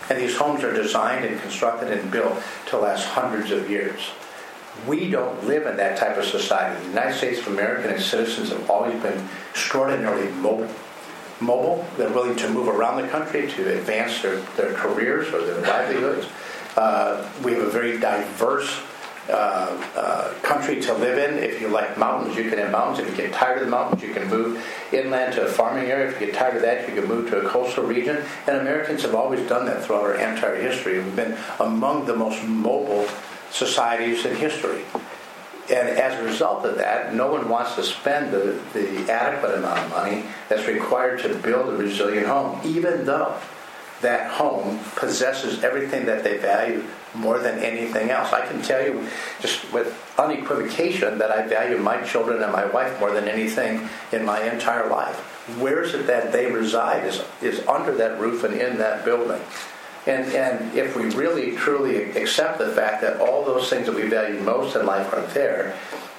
[0.10, 4.00] And these homes are designed and constructed and built to last hundreds of years.
[4.88, 6.80] We don't live in that type of society.
[6.84, 10.70] The United States of America and its citizens have always been extraordinarily mobile.
[11.40, 15.62] Mobile, they're willing to move around the country to advance their, their careers or their
[15.62, 16.28] livelihoods.
[16.76, 18.82] Uh, we have a very diverse
[19.30, 21.38] uh, uh, country to live in.
[21.44, 23.00] If you like mountains, you can have mountains.
[23.00, 26.08] If you get tired of the mountains, you can move inland to a farming area.
[26.08, 28.24] If you get tired of that, you can move to a coastal region.
[28.48, 31.00] And Americans have always done that throughout our entire history.
[31.00, 33.06] We've been among the most mobile
[33.52, 34.84] societies in history.
[35.70, 39.80] And as a result of that, no one wants to spend the, the adequate amount
[39.80, 43.36] of money that's required to build a resilient home, even though
[44.02, 46.84] that home possesses everything that they value
[47.16, 48.32] more than anything else.
[48.32, 49.08] I can tell you
[49.40, 54.26] just with unequivocation that I value my children and my wife more than anything in
[54.26, 55.16] my entire life.
[55.60, 59.42] Where is it that they reside is, is under that roof and in that building.
[60.06, 64.08] And, and if we really truly accept the fact that all those things that we
[64.08, 65.78] value most in life are there,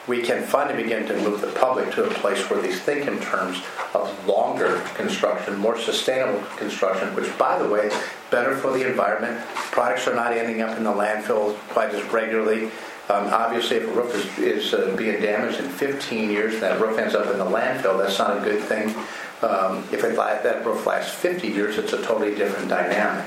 [0.08, 3.20] we can finally begin to move the public to a place where they think in
[3.20, 3.62] terms
[3.94, 7.90] of longer construction, more sustainable construction, which, by the way,
[8.30, 9.38] better for the environment.
[9.70, 12.70] Products are not ending up in the landfill quite as regularly.
[13.10, 16.80] Um, obviously, if a roof is, is uh, being damaged in 15 years and that
[16.80, 18.94] roof ends up in the landfill, that's not a good thing.
[19.40, 23.24] Um, if it, that roof lasts 50 years, it's a totally different dynamic.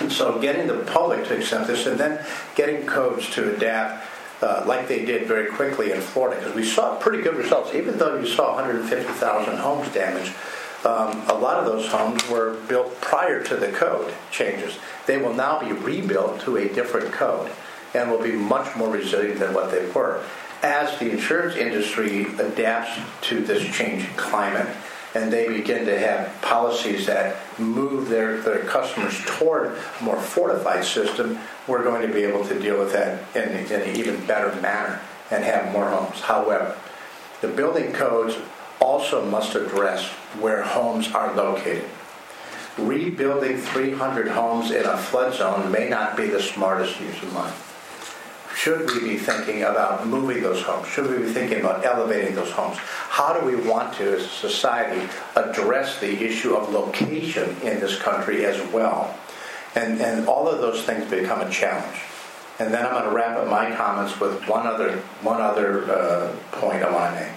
[0.00, 4.05] And so getting the public to accept this and then getting codes to adapt
[4.42, 7.74] uh, like they did very quickly in Florida, because we saw pretty good results.
[7.74, 10.32] Even though you saw 150,000 homes damaged,
[10.84, 14.78] um, a lot of those homes were built prior to the code changes.
[15.06, 17.50] They will now be rebuilt to a different code
[17.94, 20.22] and will be much more resilient than what they were.
[20.62, 24.68] As the insurance industry adapts to this changing climate,
[25.16, 30.84] and they begin to have policies that move their, their customers toward a more fortified
[30.84, 34.54] system, we're going to be able to deal with that in, in an even better
[34.60, 35.00] manner
[35.30, 36.20] and have more homes.
[36.20, 36.76] However,
[37.40, 38.36] the building codes
[38.78, 40.06] also must address
[40.38, 41.88] where homes are located.
[42.76, 47.54] Rebuilding 300 homes in a flood zone may not be the smartest use of money.
[48.56, 50.88] Should we be thinking about moving those homes?
[50.88, 52.78] Should we be thinking about elevating those homes?
[52.78, 57.98] How do we want to, as a society, address the issue of location in this
[57.98, 59.14] country as well?
[59.74, 62.00] And, and all of those things become a challenge.
[62.58, 66.34] And then I'm going to wrap up my comments with one other, one other uh,
[66.52, 67.32] point I want to make.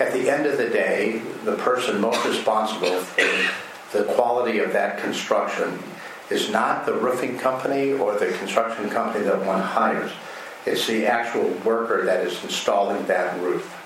[0.00, 4.98] At the end of the day, the person most responsible for the quality of that
[4.98, 5.78] construction
[6.28, 10.10] is not the roofing company or the construction company that one hires.
[10.66, 13.76] It's the actual worker that is installing that roof.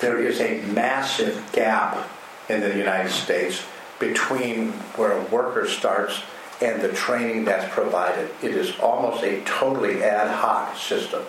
[0.00, 2.08] There is a massive gap
[2.48, 3.64] in the United States
[3.98, 6.22] between where a worker starts
[6.60, 8.30] and the training that's provided.
[8.42, 11.22] It is almost a totally ad hoc system.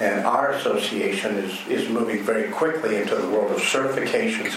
[0.00, 4.56] And our association is, is moving very quickly into the world of certifications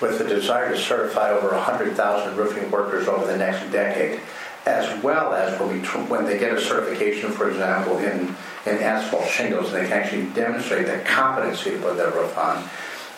[0.00, 4.20] with the desire to certify over 100,000 roofing workers over the next decade
[4.66, 8.34] as well as when, we, when they get a certification, for example, in,
[8.66, 12.68] in asphalt shingles, and they can actually demonstrate their competency put that roof on,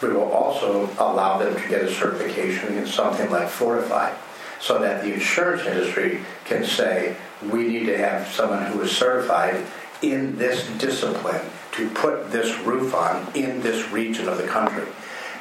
[0.01, 4.15] we will also allow them to get a certification in something like Fortified,
[4.61, 7.17] so that the insurance industry can say,
[7.51, 9.65] we need to have someone who is certified
[10.03, 14.87] in this discipline to put this roof on in this region of the country.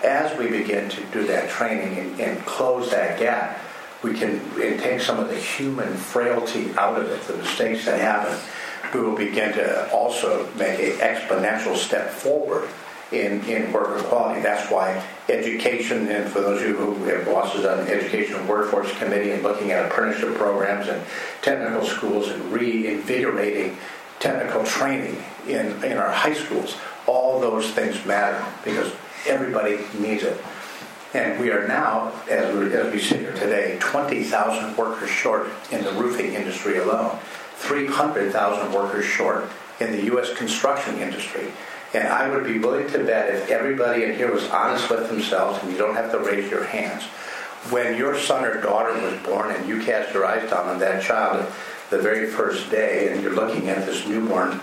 [0.04, 3.60] As we begin to do that training and, and close that gap,
[4.02, 4.40] we can
[4.80, 8.36] take some of the human frailty out of it, the mistakes that happen,
[8.94, 12.70] we will begin to also make an exponential step forward
[13.12, 14.42] in, in worker quality.
[14.42, 18.92] That's why education, and for those of you who have bosses on the Education Workforce
[18.98, 21.02] Committee and looking at apprenticeship programs and
[21.42, 23.78] technical schools and reinvigorating
[24.20, 26.78] technical training in, in our high schools,
[27.08, 28.94] all those things matter because
[29.28, 30.40] everybody needs it.
[31.14, 35.84] And we are now, as we, as we sit here today, 20,000 workers short in
[35.84, 37.20] the roofing industry alone,
[37.62, 40.34] 300,000 workers short in the U.S.
[40.34, 41.52] construction industry.
[41.94, 45.62] And I would be willing to bet if everybody in here was honest with themselves,
[45.62, 47.04] and you don't have to raise your hands,
[47.70, 51.04] when your son or daughter was born and you cast your eyes down on that
[51.04, 51.46] child
[51.90, 54.60] the very first day, and you're looking at this newborn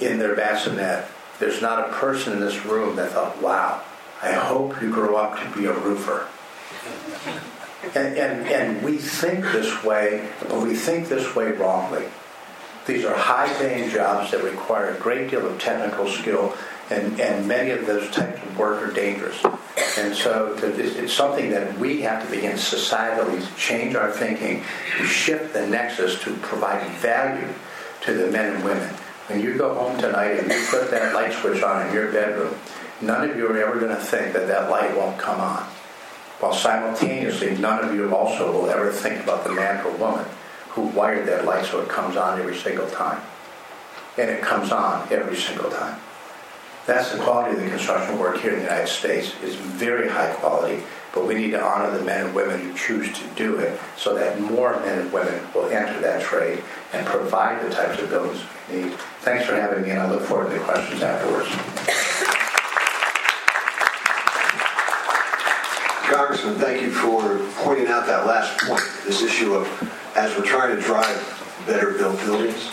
[0.00, 1.06] in their bassinet,
[1.38, 3.82] there's not a person in this room that thought, wow,
[4.22, 6.26] I hope you grow up to be a roofer.
[7.82, 12.06] And, and, and we think this way, but we think this way wrongly.
[12.86, 16.56] These are high paying jobs that require a great deal of technical skill,
[16.90, 19.44] and, and many of those types of work are dangerous.
[19.98, 24.64] And so it's something that we have to begin societally to change our thinking,
[24.96, 27.52] to shift the nexus to provide value
[28.02, 28.88] to the men and women.
[29.28, 32.54] When you go home tonight and you put that light switch on in your bedroom,
[33.02, 35.68] none of you are ever going to think that that light won't come on.
[36.40, 40.24] While simultaneously, none of you also will ever think about the man or woman
[40.70, 43.20] who wired that light so it comes on every single time.
[44.16, 45.98] And it comes on every single time.
[46.86, 49.34] That's the quality of the construction work here in the United States.
[49.42, 53.12] It's very high quality, but we need to honor the men and women who choose
[53.18, 57.62] to do it so that more men and women will enter that trade and provide
[57.62, 58.92] the types of buildings we need.
[59.20, 62.27] Thanks for having me, and I look forward to the questions afterwards.
[66.08, 69.66] Congressman, thank you for pointing out that last point, this issue of
[70.16, 72.70] as we're trying to drive better built buildings,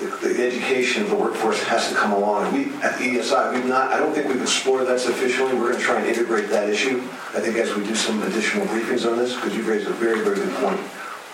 [0.00, 2.52] the, the education of the workforce has to come along.
[2.52, 5.54] We at EESI, we've not, I don't think we've explored that sufficiently.
[5.54, 6.98] We're going to try and integrate that issue.
[7.34, 10.20] I think as we do some additional briefings on this, because you've raised a very,
[10.24, 10.80] very good point.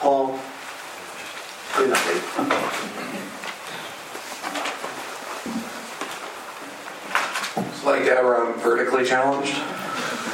[0.01, 0.39] Paul,
[1.73, 2.79] clean update.
[7.85, 9.57] like Deborah, I'm vertically challenged.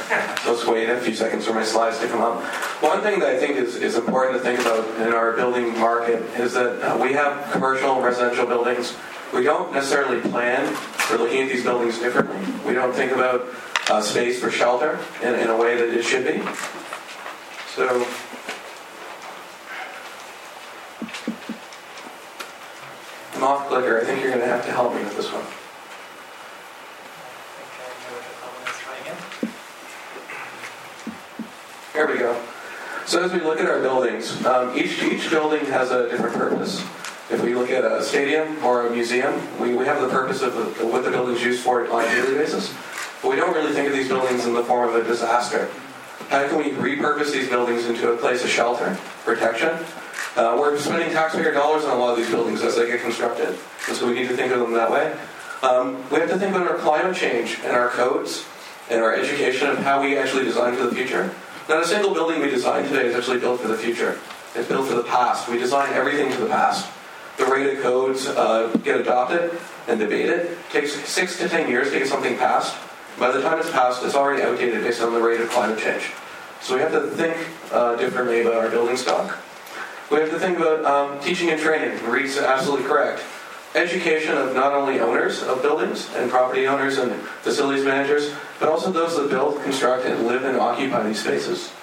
[0.09, 2.43] Let's wait a few seconds for my slides to come up.
[2.83, 6.21] One thing that I think is, is important to think about in our building market
[6.39, 8.95] is that uh, we have commercial and residential buildings.
[9.33, 12.39] We don't necessarily plan for looking at these buildings differently.
[12.67, 13.47] We don't think about
[13.89, 16.39] uh, space for shelter in, in a way that it should be.
[17.73, 18.05] So
[23.33, 23.99] I'm off clicker.
[23.99, 25.64] I think you're going to have to help me with this one.
[31.95, 32.37] Here we go.
[33.05, 36.81] So as we look at our buildings, um, each, each building has a different purpose.
[37.31, 40.55] If we look at a stadium or a museum, we, we have the purpose of
[40.55, 42.73] the, what the building's used for on a daily basis.
[43.21, 45.69] But we don't really think of these buildings in the form of a disaster.
[46.27, 49.69] How can we repurpose these buildings into a place of shelter, protection?
[50.35, 53.57] Uh, we're spending taxpayer dollars on a lot of these buildings as they get constructed,
[53.87, 55.17] and so we need to think of them that way.
[55.63, 58.45] Um, we have to think about our climate change and our codes
[58.89, 61.33] and our education of how we actually design for the future.
[61.67, 64.19] Not a single building we design today is actually built for the future.
[64.53, 65.49] It's built for the past.
[65.49, 66.87] We design everything for the past.
[67.37, 69.57] The rate of codes uh, get adopted
[69.87, 70.51] and debated.
[70.51, 72.77] It takes six to ten years to get something passed.
[73.17, 76.11] By the time it's passed, it's already outdated based on the rate of climate change.
[76.61, 77.35] So we have to think
[77.71, 79.37] uh, differently about our building stock.
[80.11, 82.03] We have to think about um, teaching and training.
[82.05, 83.23] Reed's absolutely correct.
[83.75, 87.11] Education of not only owners of buildings and property owners and
[87.41, 91.73] facilities managers, but also those that build, construct, and live and occupy these spaces.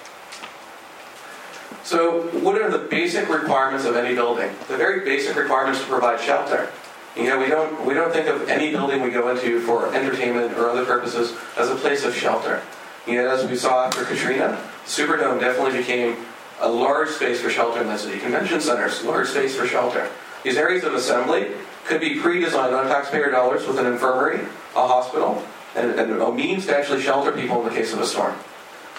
[1.83, 4.49] So, what are the basic requirements of any building?
[4.69, 6.71] The very basic requirements to provide shelter.
[7.15, 10.57] You know, we don't we don't think of any building we go into for entertainment
[10.57, 12.63] or other purposes as a place of shelter.
[13.05, 16.25] You know, as we saw after Katrina, Superdome definitely became
[16.59, 18.17] a large space for shelter in the city.
[18.19, 20.09] Convention centers, large space for shelter.
[20.43, 21.51] These areas of assembly
[21.85, 24.41] could be pre-designed on taxpayer dollars with an infirmary,
[24.75, 25.43] a hospital,
[25.75, 28.35] and, and a means to actually shelter people in the case of a storm.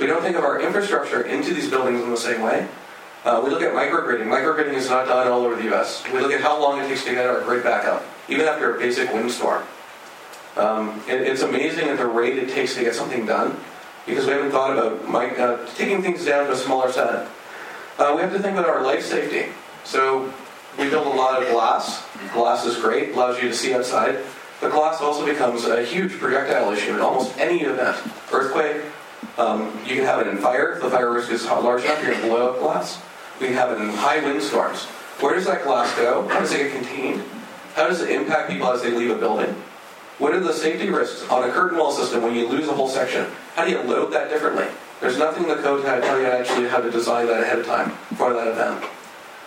[0.00, 2.68] We don't think of our infrastructure into these buildings in the same way.
[3.24, 4.26] Uh, we look at microgridding.
[4.26, 6.04] Microgridding is not done all over the U.S.
[6.12, 8.76] We look at how long it takes to get our grid back up, even after
[8.76, 9.62] a basic windstorm.
[10.56, 13.56] Um, it, it's amazing at the rate it takes to get something done
[14.06, 17.26] because we haven't thought about mic- uh, taking things down to a smaller set.
[17.98, 19.52] Uh, we have to think about our life safety.
[19.84, 20.32] So
[20.78, 22.06] we build a lot of glass.
[22.32, 24.18] Glass is great, allows you to see outside.
[24.60, 27.96] But glass also becomes a huge projectile issue in almost any event.
[28.32, 28.82] Earthquake,
[29.38, 30.78] um, you can have it in fire.
[30.80, 33.02] The fire risk is large enough, you're going to blow up glass.
[33.40, 34.84] We have it in high windstorms.
[35.20, 36.26] Where does that glass go?
[36.28, 37.24] How does it get contained?
[37.74, 39.54] How does it impact people as they leave a building?
[40.18, 42.88] What are the safety risks on a curtain wall system when you lose a whole
[42.88, 43.26] section?
[43.54, 44.66] How do you load that differently?
[45.00, 47.66] There's nothing in the code to tell you actually how to design that ahead of
[47.66, 48.84] time for that event.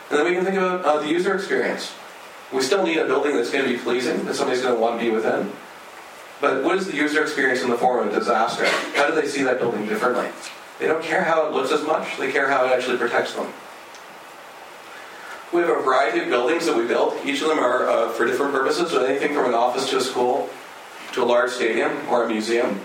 [0.10, 1.93] And then we can think about uh, the user experience.
[2.53, 4.99] We still need a building that's going to be pleasing, that somebody's going to want
[4.99, 5.51] to be within.
[6.39, 8.66] But what is the user experience in the form of a disaster?
[8.95, 10.30] How do they see that building differently?
[10.80, 13.51] They don't care how it looks as much, they care how it actually protects them.
[15.51, 17.16] We have a variety of buildings that we built.
[17.26, 20.01] Each of them are uh, for different purposes, so anything from an office to a
[20.01, 20.49] school
[21.14, 22.82] to a large stadium or a museum.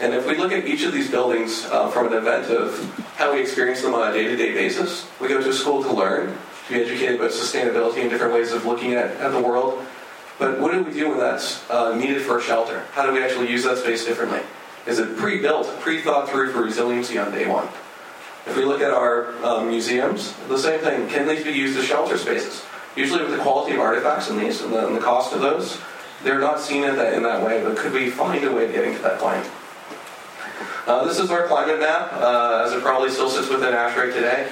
[0.00, 2.78] And if we look at each of these buildings uh, from an event of
[3.16, 6.36] how we experience them on a day-to-day basis, we go to school to learn,
[6.66, 9.84] to be educated about sustainability and different ways of looking at, at the world.
[10.38, 12.84] But what do we do when that's uh, needed for a shelter?
[12.92, 14.40] How do we actually use that space differently?
[14.86, 17.68] Is it pre-built, pre-thought through for resiliency on day one?
[18.46, 21.08] If we look at our um, museums, the same thing.
[21.08, 22.62] Can these be used as shelter spaces?
[22.94, 25.80] Usually with the quality of artifacts in these and the, and the cost of those,
[26.22, 28.72] they're not seen in that, in that way, but could we find a way of
[28.72, 29.48] getting to that point?
[30.86, 34.50] Uh, this is our climate map, uh, as it probably still sits within ASHRAE today.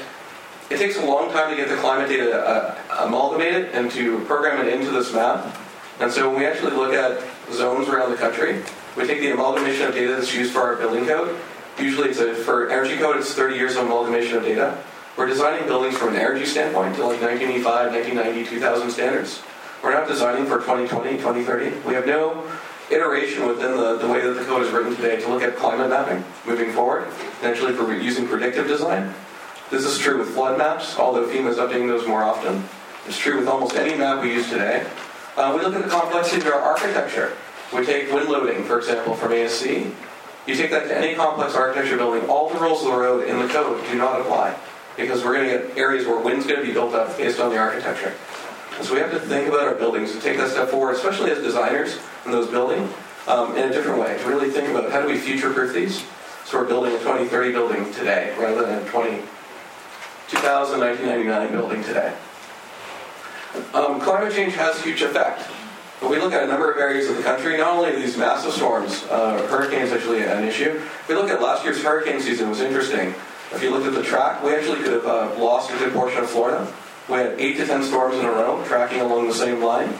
[0.72, 4.66] It takes a long time to get the climate data uh, amalgamated and to program
[4.66, 5.54] it into this map.
[6.00, 8.62] And so when we actually look at zones around the country,
[8.96, 11.38] we take the amalgamation of data that's used for our building code.
[11.78, 14.82] Usually it's a, for energy code, it's 30 years of amalgamation of data.
[15.18, 19.42] We're designing buildings from an energy standpoint to like 1985, 1990, 2000 standards.
[19.82, 21.86] We're not designing for 2020, 2030.
[21.86, 22.50] We have no
[22.90, 25.90] iteration within the, the way that the code is written today to look at climate
[25.90, 27.08] mapping moving forward,
[27.42, 29.12] and for using predictive design.
[29.72, 32.62] This is true with flood maps, although FEMA is updating those more often.
[33.06, 34.86] It's true with almost any map we use today.
[35.34, 37.32] Uh, we look at the complexity of our architecture.
[37.74, 39.90] We take wind loading, for example, from ASCE.
[40.46, 43.38] You take that to any complex architecture building, all the rules of the road in
[43.38, 44.54] the code do not apply
[44.94, 47.48] because we're going to get areas where wind's going to be built up based on
[47.48, 48.12] the architecture.
[48.76, 51.30] And so we have to think about our buildings and take that step forward, especially
[51.30, 52.92] as designers in those buildings,
[53.26, 54.18] um, in a different way.
[54.18, 56.04] To really think about how do we future-proof these?
[56.44, 59.22] So we're building a 2030 building today rather than a 20,
[60.32, 62.14] 2000, 1999 building today.
[63.74, 65.46] Um, climate change has a huge effect.
[66.00, 68.54] But we look at a number of areas of the country, not only these massive
[68.54, 70.80] storms, uh, hurricanes actually an issue.
[71.06, 73.14] We look at last year's hurricane season, was interesting.
[73.52, 76.24] If you looked at the track, we actually could have uh, lost a good portion
[76.24, 76.66] of Florida.
[77.08, 79.92] We had eight to ten storms in a row tracking along the same line.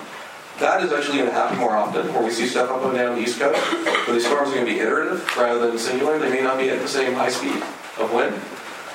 [0.60, 3.16] That is actually going to happen more often, where we see stuff up and down
[3.16, 3.60] the East Coast,
[4.06, 6.18] where these storms are going to be iterative rather than singular.
[6.18, 7.62] They may not be at the same high speed
[7.98, 8.40] of wind.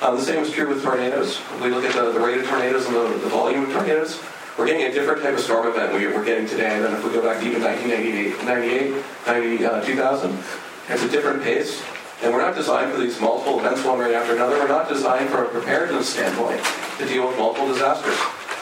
[0.00, 1.40] Uh, the same is true with tornadoes.
[1.60, 4.22] We look at the, the rate of tornadoes and the, the volume of tornadoes.
[4.56, 7.10] We're getting a different type of storm event we, we're getting today than if we
[7.10, 10.38] go back to even 1998, 98, 90, uh, 2000.
[10.88, 11.82] It's a different pace.
[12.22, 14.58] And we're not designed for these multiple events one right after another.
[14.58, 16.64] We're not designed from a preparedness standpoint
[16.98, 18.18] to deal with multiple disasters.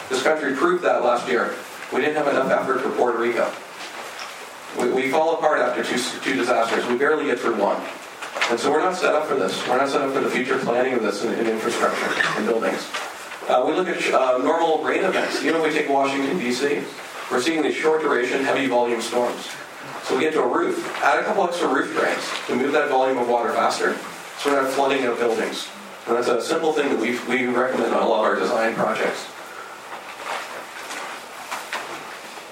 [0.09, 1.55] This country proved that last year.
[1.93, 3.53] We didn't have enough effort for Puerto Rico.
[4.79, 6.87] We, we fall apart after two, two disasters.
[6.87, 7.83] We barely get through one.
[8.51, 9.67] And so we're not set up for this.
[9.67, 12.07] We're not set up for the future planning of this in, in infrastructure
[12.37, 12.89] and buildings.
[13.49, 15.43] Uh, we look at uh, normal rain events.
[15.43, 16.83] Even if we take Washington, D.C.,
[17.31, 19.51] we're seeing these short duration, heavy volume storms.
[20.05, 22.89] So we get to a roof, add a couple extra roof drains to move that
[22.89, 23.97] volume of water faster
[24.39, 25.69] so we're not flooding out buildings.
[26.07, 28.75] And that's a simple thing that we, we recommend on a lot of our design
[28.75, 29.27] projects.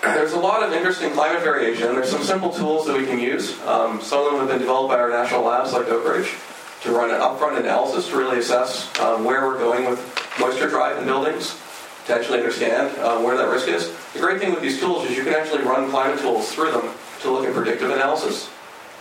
[0.04, 1.94] There's a lot of interesting climate variation.
[1.94, 3.58] There's some simple tools that we can use.
[3.62, 6.34] Um, some of them have been developed by our national labs like Oak Ridge
[6.82, 9.98] to run an upfront analysis to really assess um, where we're going with
[10.38, 11.58] moisture drive in buildings
[12.06, 13.94] to actually understand uh, where that risk is.
[14.12, 16.90] The great thing with these tools is you can actually run climate tools through them
[17.22, 18.50] to look at predictive analysis.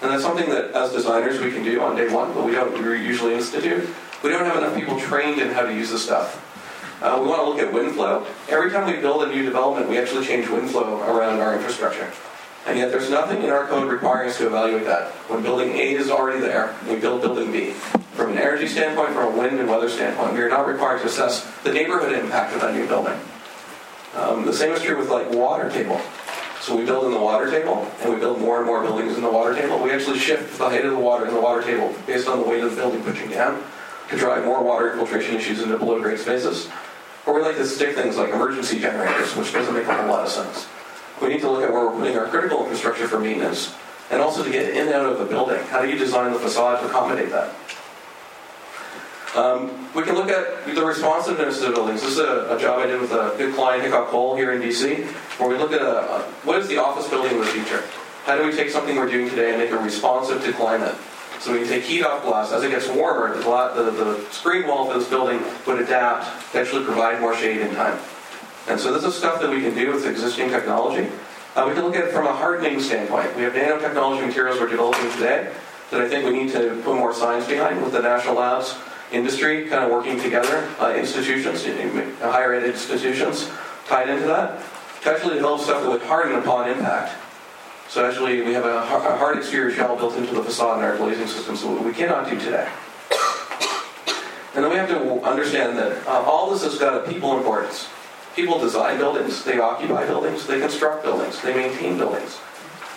[0.01, 2.75] And that's something that as designers we can do on day one, but we don't
[2.77, 3.89] usually institute.
[4.23, 6.39] We don't have enough people trained in how to use this stuff.
[7.01, 8.25] Uh, we want to look at wind flow.
[8.49, 12.11] Every time we build a new development, we actually change wind flow around our infrastructure.
[12.65, 15.11] And yet there's nothing in our code requiring us to evaluate that.
[15.27, 17.71] When building A is already there, we build building B.
[18.13, 21.07] From an energy standpoint, from a wind and weather standpoint, we are not required to
[21.07, 23.19] assess the neighborhood impact of that new building.
[24.15, 25.99] Um, the same is true with like water table.
[26.61, 29.23] So we build in the water table, and we build more and more buildings in
[29.23, 29.83] the water table.
[29.83, 32.47] We actually shift the height of the water in the water table based on the
[32.47, 33.61] weight of the building pushing down
[34.13, 36.69] to drive more water infiltration issues into below grade spaces.
[37.25, 40.25] Or we like to stick things like emergency generators, which doesn't make a whole lot
[40.25, 40.67] of sense.
[41.21, 43.73] We need to look at where we're putting our critical infrastructure for maintenance,
[44.11, 45.63] and also to get in and out of the building.
[45.65, 47.55] How do you design the facade to accommodate that?
[49.35, 52.01] Um, we can look at the responsiveness of buildings.
[52.01, 54.61] This is a, a, job I did with a good client, Hickok Cole, here in
[54.61, 55.05] DC,
[55.39, 57.83] where we looked at a, a, what is the office building of the future?
[58.25, 60.93] How do we take something we're doing today and make it responsive to climate?
[61.43, 62.53] So we can take heat off glass.
[62.53, 66.61] As it gets warmer, the, the, the screen wall of this building would adapt to
[66.61, 67.99] actually provide more shade in time.
[68.69, 71.11] And so this is stuff that we can do with existing technology.
[71.53, 73.35] Uh, we can look at it from a hardening standpoint.
[73.35, 75.51] We have nanotechnology materials we're developing today
[75.91, 78.77] that I think we need to put more science behind with the national labs,
[79.11, 81.65] industry kind of working together, uh, institutions,
[82.21, 83.51] higher ed institutions
[83.85, 84.63] tied into that,
[85.01, 87.19] to actually develop stuff that would harden upon impact.
[87.89, 91.27] So actually, we have a hard exterior shell built into the facade in our glazing
[91.27, 92.67] system, so we cannot do today.
[94.55, 97.89] And then we have to understand that uh, all this has got a people importance.
[98.35, 102.37] People design buildings, they occupy buildings, they construct buildings, they maintain buildings.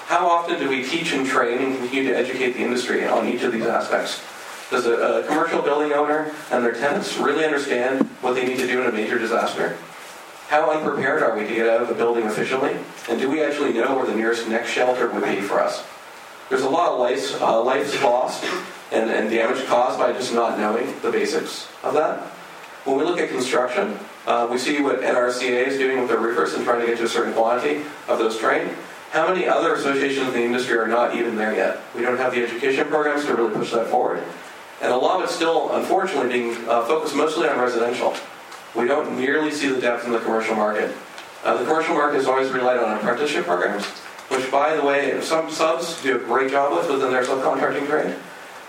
[0.06, 3.42] How often do we teach and train and continue to educate the industry on each
[3.42, 4.22] of these aspects?
[4.70, 8.66] Does a, a commercial building owner and their tenants really understand what they need to
[8.66, 9.76] do in a major disaster?
[10.48, 12.76] How unprepared are we to get out of the building efficiently?
[13.10, 15.84] And do we actually know where the nearest next shelter would be for us?
[16.48, 17.60] There's a lot of lives, uh,
[18.04, 18.44] lost
[18.92, 22.20] and, and damage caused by just not knowing the basics of that.
[22.84, 26.54] When we look at construction, uh, we see what NRCA is doing with their roofers
[26.54, 28.70] and trying to get to a certain quantity of those trained.
[29.10, 31.80] How many other associations in the industry are not even there yet?
[31.96, 34.22] We don't have the education programs to really push that forward.
[34.80, 38.14] And a lot of it's still, unfortunately, being uh, focused mostly on residential.
[38.76, 40.94] We don't nearly see the depth in the commercial market.
[41.42, 43.84] Uh, the commercial market has always relied on apprenticeship programs,
[44.28, 48.14] which, by the way, some subs do a great job with within their subcontracting trade.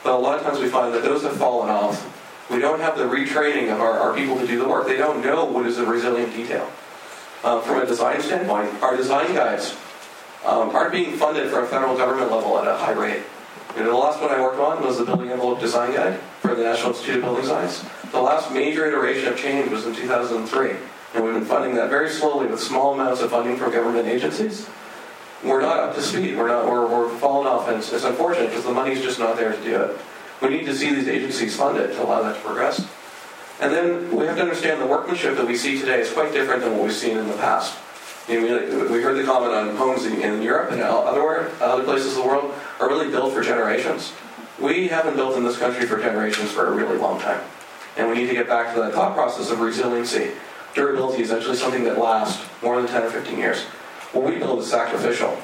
[0.03, 2.13] But a lot of times we find that those have fallen off.
[2.49, 4.87] We don't have the retraining of our, our people to do the work.
[4.87, 6.71] They don't know what is a resilient detail.
[7.43, 9.75] Uh, from a design standpoint, our design guides
[10.45, 13.23] um, aren't being funded from a federal government level at a high rate.
[13.75, 16.63] Know, the last one I worked on was the Building Envelope Design Guide for the
[16.63, 17.85] National Institute of Building Science.
[18.11, 20.71] The last major iteration of change was in 2003,
[21.13, 24.67] and we've been funding that very slowly with small amounts of funding from government agencies.
[25.43, 26.37] We're not up to speed.
[26.37, 26.65] We're not.
[26.65, 29.63] We're, we're falling off, and it's, it's unfortunate because the money's just not there to
[29.63, 29.97] do it.
[30.41, 32.87] We need to see these agencies funded to allow that to progress.
[33.59, 36.61] And then we have to understand the workmanship that we see today is quite different
[36.61, 37.77] than what we've seen in the past.
[38.27, 42.17] You know, we heard the comment on homes in, in Europe and other, other places
[42.17, 44.11] of the world are really built for generations.
[44.59, 47.41] We haven't built in this country for generations for a really long time.
[47.95, 50.31] And we need to get back to that thought process of resiliency.
[50.73, 53.61] Durability is actually something that lasts more than 10 or 15 years.
[54.11, 55.37] what we build is sacrificial.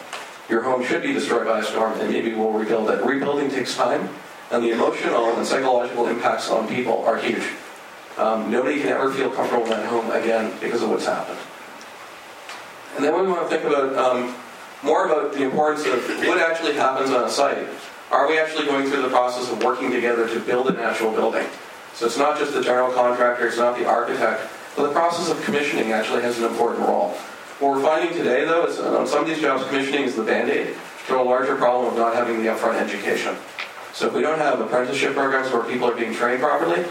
[0.50, 3.04] Your home should be destroyed by a storm, and maybe we'll rebuild it.
[3.04, 4.10] Rebuilding takes time,
[4.52, 7.48] and the emotional and psychological impacts on people are huge.
[8.18, 11.40] Um, nobody can ever feel comfortable in that home again because of what's happened.
[12.96, 14.36] And then we want to think about um,
[14.84, 17.68] more about the importance of what actually happens on a site.
[18.12, 21.48] Are we actually going through the process of working together to build an actual building?
[21.94, 25.44] So it's not just the general contractor, it's not the architect, but the process of
[25.44, 27.10] commissioning actually has an important role.
[27.60, 30.76] What we're finding today, though, is on some of these jobs, commissioning is the band-aid
[31.08, 33.36] to a larger problem of not having the upfront education.
[33.94, 36.84] So if we don't have apprenticeship programs where people are being trained properly,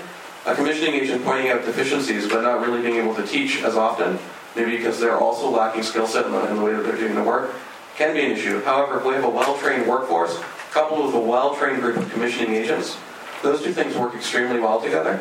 [0.46, 4.18] a commissioning agent pointing out deficiencies but not really being able to teach as often,
[4.57, 7.14] maybe because they're also lacking skill set in the, in the way that they're doing
[7.14, 7.55] the work,
[7.96, 8.62] can be an issue.
[8.62, 10.40] However, if we have a well-trained workforce
[10.70, 12.96] coupled with a well-trained group of commissioning agents,
[13.42, 15.18] those two things work extremely well together,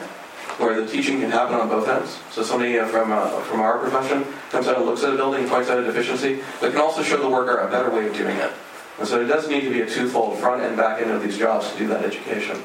[0.57, 2.19] where the teaching can happen on both ends.
[2.31, 5.47] So somebody uh, from, uh, from our profession comes out and looks at a building,
[5.47, 8.37] points out a deficiency, but can also show the worker a better way of doing
[8.37, 8.51] it.
[8.99, 11.37] And so it does need to be a twofold front and back end of these
[11.37, 12.61] jobs to do that education.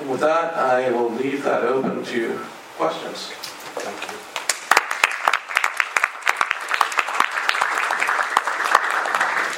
[0.00, 2.38] And with that, I will leave that open to
[2.76, 3.30] questions.
[3.74, 4.25] Thank you.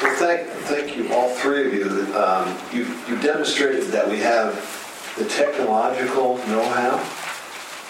[0.00, 2.16] Well, thank, thank you, all three of you.
[2.16, 4.54] Um, you you demonstrated that we have
[5.18, 6.94] the technological know-how.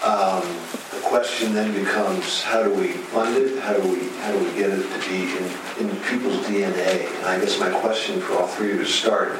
[0.01, 0.41] Um,
[0.89, 3.59] the question then becomes, how do we fund it?
[3.59, 7.05] How do we how do we get it to be in, in people's DNA?
[7.17, 9.39] And I guess my question for all three of you to start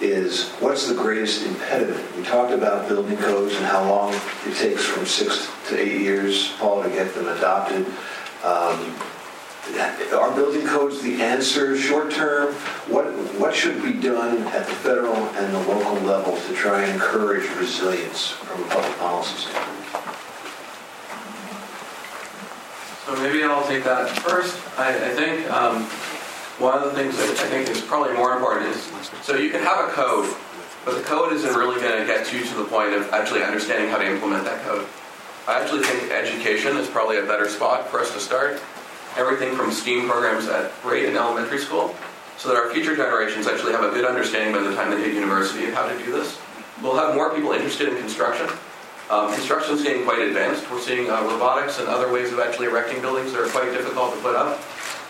[0.00, 2.16] is, what's the greatest impediment?
[2.16, 4.14] We talked about building codes and how long
[4.46, 7.84] it takes from six to eight years, Paul, to get them adopted.
[8.44, 8.94] Um,
[9.74, 12.54] are building codes the answer short term?
[12.88, 13.06] What,
[13.38, 17.48] what should be done at the federal and the local level to try and encourage
[17.56, 20.16] resilience from a public policy standpoint?
[23.06, 24.58] So maybe I'll take that first.
[24.78, 25.84] I, I think um,
[26.58, 28.90] one of the things that I think is probably more important is
[29.22, 30.34] so you can have a code,
[30.84, 33.90] but the code isn't really going to get you to the point of actually understanding
[33.90, 34.86] how to implement that code.
[35.46, 38.60] I actually think education is probably a better spot for us to start
[39.16, 41.94] everything from STEAM programs at grade and elementary school,
[42.36, 45.14] so that our future generations actually have a good understanding by the time they hit
[45.14, 46.38] university of how to do this.
[46.82, 48.48] We'll have more people interested in construction.
[49.08, 50.70] Um, construction is getting quite advanced.
[50.70, 54.14] We're seeing uh, robotics and other ways of actually erecting buildings that are quite difficult
[54.14, 54.60] to put up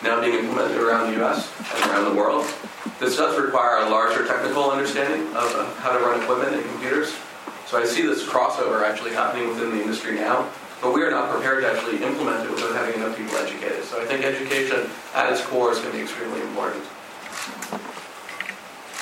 [0.03, 1.51] now being implemented around the U.S.
[1.75, 2.47] and around the world.
[3.01, 7.15] This does require a larger technical understanding of uh, how to run equipment and computers.
[7.67, 10.49] So I see this crossover actually happening within the industry now
[10.83, 13.85] but we are not prepared to actually implement it without having enough people educated.
[13.85, 16.85] So I think education at its core is going to be extremely important.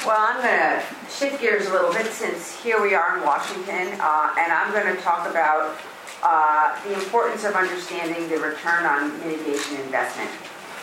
[0.07, 3.99] Well, I'm going to shift gears a little bit since here we are in Washington,
[4.01, 5.77] uh, and I'm going to talk about
[6.23, 10.31] uh, the importance of understanding the return on mitigation investment.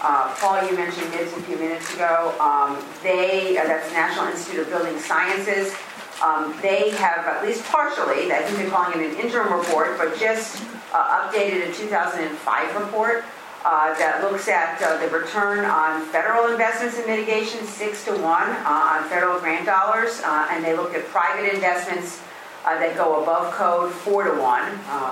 [0.01, 2.33] Uh, Paul, you mentioned NIBS a few minutes ago.
[2.39, 5.75] Um, they, uh, that's National Institute of Building Sciences,
[6.21, 10.17] um, they have, at least partially, I think they're calling it an interim report, but
[10.19, 10.63] just
[10.93, 13.23] uh, updated a 2005 report
[13.63, 18.49] uh, that looks at uh, the return on federal investments in mitigation, six to one
[18.65, 22.21] uh, on federal grant dollars, uh, and they looked at private investments
[22.65, 24.65] uh, that go above code, four to one.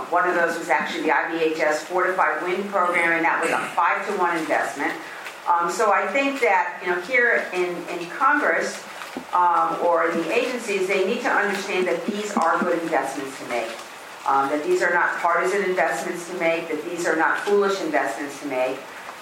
[0.10, 4.06] one of those was actually the IBHS Fortified Wind Program, and that was a five
[4.08, 4.94] to one investment.
[5.48, 8.84] Um, so I think that you know here in, in Congress,
[9.34, 13.70] um, or the agencies, they need to understand that these are good investments to make.
[14.30, 18.40] Um, that these are not partisan investments to make, that these are not foolish investments
[18.42, 18.78] to make,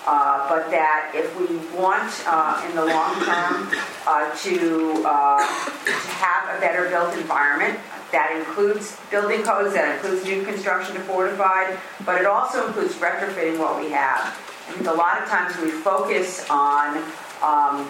[0.06, 3.72] uh, but that if we want uh, in the long term
[4.06, 5.40] uh, to, uh,
[5.86, 7.80] to have a better built environment,
[8.12, 13.58] that includes building codes, that includes new construction to fortified, but it also includes retrofitting
[13.58, 14.20] what we have.
[14.68, 17.02] I think a lot of times we focus on
[17.42, 17.88] um,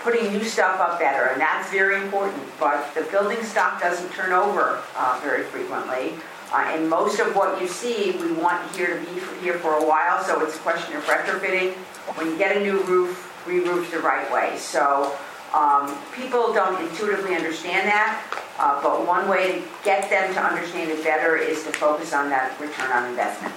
[0.00, 2.42] putting new stuff up better, and that's very important.
[2.60, 6.12] But the building stock doesn't turn over uh, very frequently.
[6.52, 9.74] Uh, and most of what you see, we want here to be for, here for
[9.74, 11.74] a while, so it's a question of retrofitting.
[12.16, 14.56] When you get a new roof, re-roof the right way.
[14.56, 15.16] So
[15.54, 18.22] um, people don't intuitively understand that,
[18.58, 22.30] uh, but one way to get them to understand it better is to focus on
[22.30, 23.54] that return on investment.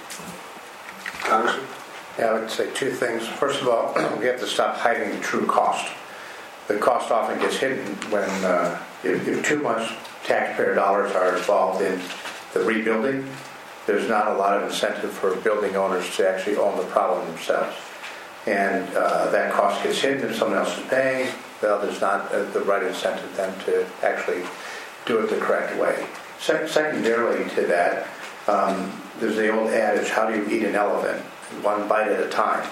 [1.20, 1.66] Congressman?
[2.18, 3.26] Yeah, I would say two things.
[3.26, 5.90] First of all, we have to stop hiding the true cost
[6.68, 11.82] the cost often gets hidden when uh, if, if too much taxpayer dollars are involved
[11.82, 12.00] in
[12.52, 13.28] the rebuilding,
[13.86, 17.76] there's not a lot of incentive for building owners to actually own the problem themselves.
[18.46, 21.28] And uh, that cost gets hidden if someone else is paying,
[21.62, 24.42] well, there's not uh, the right incentive then to actually
[25.06, 26.06] do it the correct way.
[26.40, 28.08] Se- secondarily to that,
[28.48, 31.20] um, there's the old adage, how do you eat an elephant?
[31.62, 32.68] One bite at a time.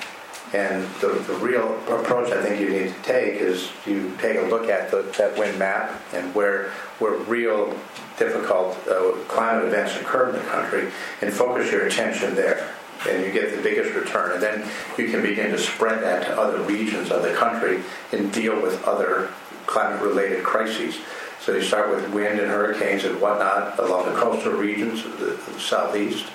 [0.53, 4.43] And the, the real approach I think you need to take is you take a
[4.43, 7.77] look at the, that wind map and where, where real
[8.19, 10.91] difficult uh, climate events occur in the country
[11.23, 12.75] and focus your attention there.
[13.09, 14.33] And you get the biggest return.
[14.33, 17.83] And then you can begin to spread that to other regions of the country
[18.13, 19.31] and deal with other
[19.67, 20.99] climate related crises.
[21.41, 25.29] So you start with wind and hurricanes and whatnot along the coastal regions of the,
[25.29, 26.27] of the southeast.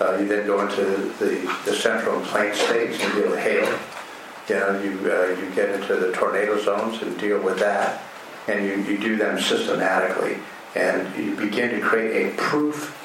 [0.00, 0.84] Uh, you then go into
[1.18, 3.78] the, the central and plain states and deal with hail.
[4.48, 8.02] You know, you, uh, you get into the tornado zones and deal with that.
[8.48, 10.38] And you, you do them systematically.
[10.74, 13.00] And you begin to create a proof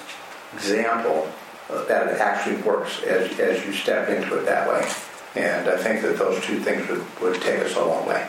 [0.53, 1.31] example
[1.69, 4.89] that it actually works as, as you step into it that way.
[5.35, 8.27] And I think that those two things would, would take us a long way.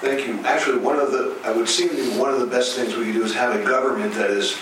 [0.00, 0.40] Thank you.
[0.46, 3.04] Actually, one of the, I would seem to be one of the best things we
[3.04, 4.56] can do is have a government that is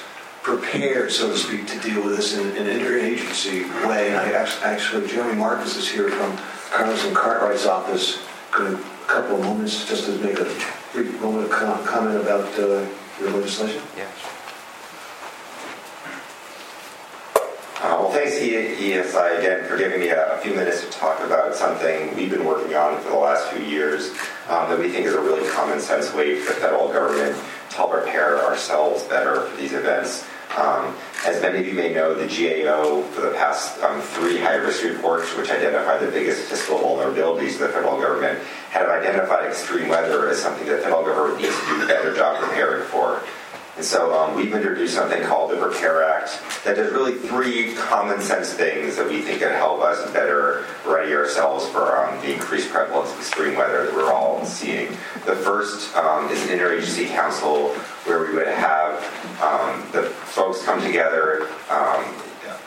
[0.47, 4.11] prepared, so to speak, to deal with this in, in an interagency way.
[4.11, 6.39] And I actually, Jeremy Marcus is here from
[6.71, 8.23] Congressman Cartwright's office.
[8.53, 8.79] Could a
[9.09, 10.45] couple of moments just to make a
[10.93, 12.87] brief moment of com- comment about uh,
[13.19, 13.83] your legislation?
[13.97, 14.09] Yes.
[17.35, 21.57] Uh, well, thanks EESI again for giving me a, a few minutes to talk about
[21.57, 24.11] something we've been working on for the last few years
[24.49, 27.37] um, that we think is a really common sense way for the federal government
[27.71, 30.25] to help prepare ourselves better for these events.
[30.57, 30.97] Um,
[31.27, 35.37] as many of you may know, the GAO for the past um, three high-risk reports,
[35.37, 38.39] which identify the biggest fiscal vulnerabilities of the federal government,
[38.71, 42.15] have identified extreme weather as something that the federal government needs to do a better
[42.15, 43.23] job preparing for.
[43.77, 48.23] And so um, we've introduced something called the Prepare Act that does really three common
[48.23, 52.71] sense things that we think can help us better ready ourselves for um, the increased
[52.71, 54.89] prevalence of extreme weather that we're all seeing.
[55.27, 57.75] The first um, is an interagency council
[58.05, 58.95] where we would have
[59.43, 62.03] um, the folks come together, um,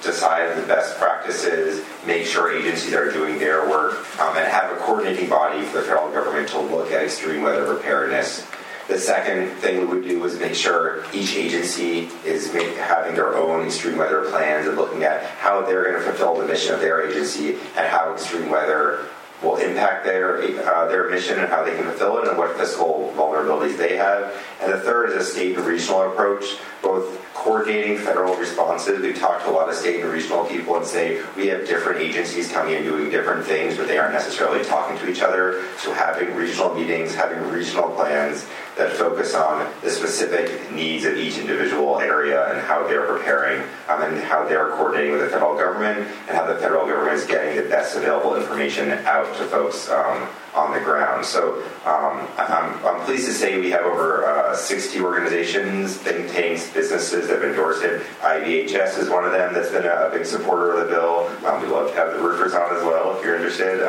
[0.04, 4.76] decide the best practices, make sure agencies are doing their work, um, and have a
[4.82, 8.46] coordinating body for the federal government to look at extreme weather preparedness.
[8.90, 13.38] The second thing we would do is make sure each agency is make, having their
[13.38, 16.82] own extreme weather plans and looking at how they're going to fulfill the mission of
[16.82, 19.06] their agency and how extreme weather
[19.44, 23.14] will impact their uh, their mission and how they can fulfill it and what fiscal
[23.16, 24.36] vulnerabilities they have.
[24.60, 29.00] And the third is a state and regional approach, both coordinating federal responses.
[29.02, 32.02] We've talked to a lot of state and regional people and say we have different
[32.02, 35.64] agencies coming in doing different things, but they aren't necessarily talking to each other.
[35.78, 38.46] So having regional meetings, having regional plans
[38.80, 44.02] that focus on the specific needs of each individual area and how they're preparing um,
[44.02, 47.56] and how they're coordinating with the federal government and how the federal government is getting
[47.56, 51.26] the best available information out to folks um, on the ground.
[51.26, 56.72] So um, I'm, I'm, pleased to say we have over uh, 60 organizations, think tanks,
[56.72, 58.02] businesses that have endorsed it.
[58.22, 61.28] IBHS is one of them that's been a big supporter of the bill.
[61.46, 63.82] Um, we love to have the roofers on as well if you're interested.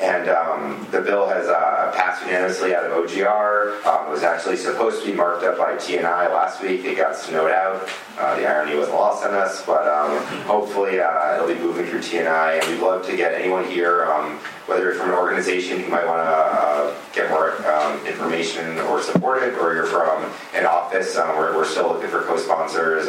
[0.00, 3.84] Um, and um, the bill has uh, passed unanimously out of OGR.
[3.84, 6.84] Um, it was actually supposed to be marked up by TNI last week.
[6.84, 7.88] It got snowed out.
[8.18, 12.00] Uh, the irony wasn't lost on us, but um, hopefully uh, it'll be moving through
[12.00, 12.60] TNI.
[12.60, 16.06] And we'd love to get anyone here, um, whether you're from an organization who might
[16.06, 21.16] want to uh, get more um, information or support it, or you're from an office.
[21.16, 23.08] Um, we're, we're, still looking for co-sponsors.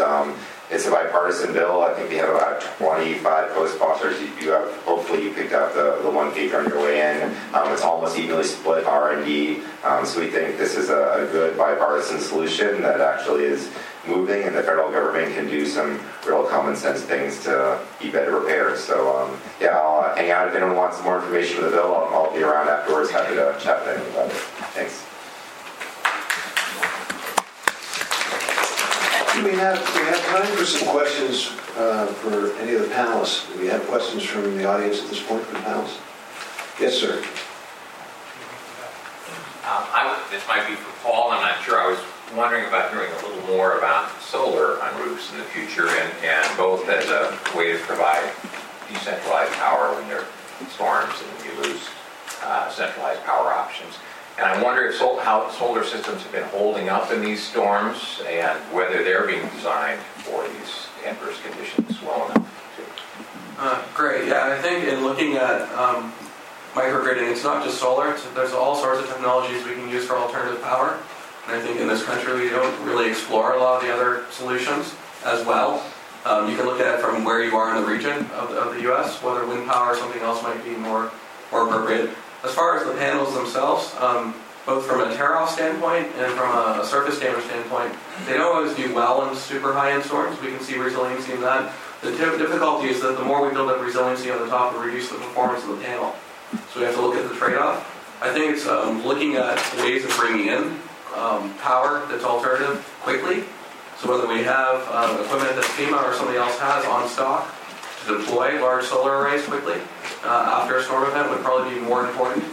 [0.72, 1.82] It's a bipartisan bill.
[1.82, 4.22] I think we have about 25 co-sponsors.
[4.22, 7.36] You, you have, hopefully, you picked up the, the one page on your way in.
[7.56, 9.62] Um, it's almost evenly split R and D.
[9.84, 13.72] Um, so we think this is a, a, good bipartisan solution that actually is
[14.08, 18.40] moving, and the federal government can do some real common sense things to be better
[18.40, 18.78] prepared.
[18.78, 21.96] So um, yeah, I'll uh, hang out if anyone wants more information on the bill.
[21.96, 23.10] I'll, I'll be around afterwards.
[23.10, 24.30] Happy to chat with anyone.
[24.74, 25.09] Thanks.
[29.44, 33.48] We have, we have time for some questions uh, for any of the panelists.
[33.54, 35.98] Do we have questions from the audience at this point for the panelists?
[36.78, 37.24] Yes, sir.
[39.64, 41.80] Um, I, this might be for Paul, I'm not sure.
[41.80, 42.00] I was
[42.36, 46.58] wondering about hearing a little more about solar on roofs in the future and, and
[46.58, 48.30] both as a way to provide
[48.92, 50.28] decentralized power when there are
[50.70, 51.88] storms and you lose
[52.44, 53.96] uh, centralized power options.
[54.40, 58.22] And I wonder if sol- how solar systems have been holding up in these storms
[58.26, 63.58] and whether they're being designed for these adverse conditions well enough.
[63.60, 64.30] Uh, great.
[64.30, 66.14] Yeah, I think in looking at um,
[66.74, 68.16] microgridding, it's not just solar.
[68.34, 70.98] There's all sorts of technologies we can use for alternative power.
[71.48, 74.24] And I think in this country we don't really explore a lot of the other
[74.32, 75.84] solutions as well.
[76.24, 78.74] Um, you can look at it from where you are in the region of, of
[78.74, 81.12] the U.S., whether wind power or something else might be more,
[81.52, 82.12] more appropriate.
[82.44, 84.34] As far as the panels themselves, um,
[84.66, 87.94] both from a tear-off standpoint and from a surface damage standpoint.
[88.28, 90.40] They don't always do well in super high-end storms.
[90.42, 91.74] We can see resiliency in that.
[92.02, 94.86] The di- difficulty is that the more we build up resiliency on the top, we
[94.86, 96.16] reduce the performance of the panel.
[96.72, 97.82] So we have to look at the trade-off.
[98.22, 100.80] I think it's um, looking at ways of bringing in
[101.16, 103.44] um, power that's alternative quickly.
[103.98, 107.54] So whether we have um, equipment that FEMA or somebody else has on stock
[108.06, 109.82] to deploy large solar arrays quickly
[110.24, 112.44] uh, after a storm event would probably be more important.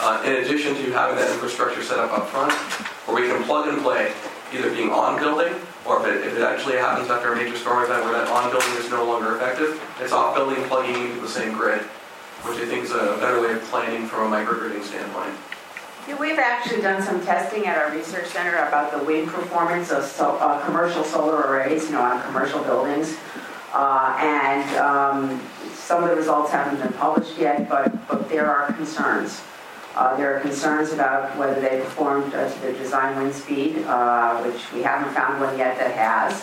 [0.00, 2.52] Uh, in addition to having that infrastructure set up up front,
[3.04, 4.12] where we can plug and play,
[4.52, 5.52] either being on building,
[5.84, 8.50] or if it, if it actually happens after a major storm event where that on
[8.50, 11.82] building is no longer effective, it's off building plugging into the same grid,
[12.48, 15.34] which I think is a better way of planning from a microgridding standpoint.
[16.08, 20.04] Yeah, We've actually done some testing at our research center about the wind performance of
[20.04, 23.16] so, uh, commercial solar arrays, you know, on commercial buildings.
[23.72, 25.40] Uh, and um,
[25.90, 29.42] some of the results haven't been published yet, but, but there are concerns.
[29.96, 34.40] Uh, there are concerns about whether they performed uh, to the design wind speed, uh,
[34.44, 36.42] which we haven't found one yet that has.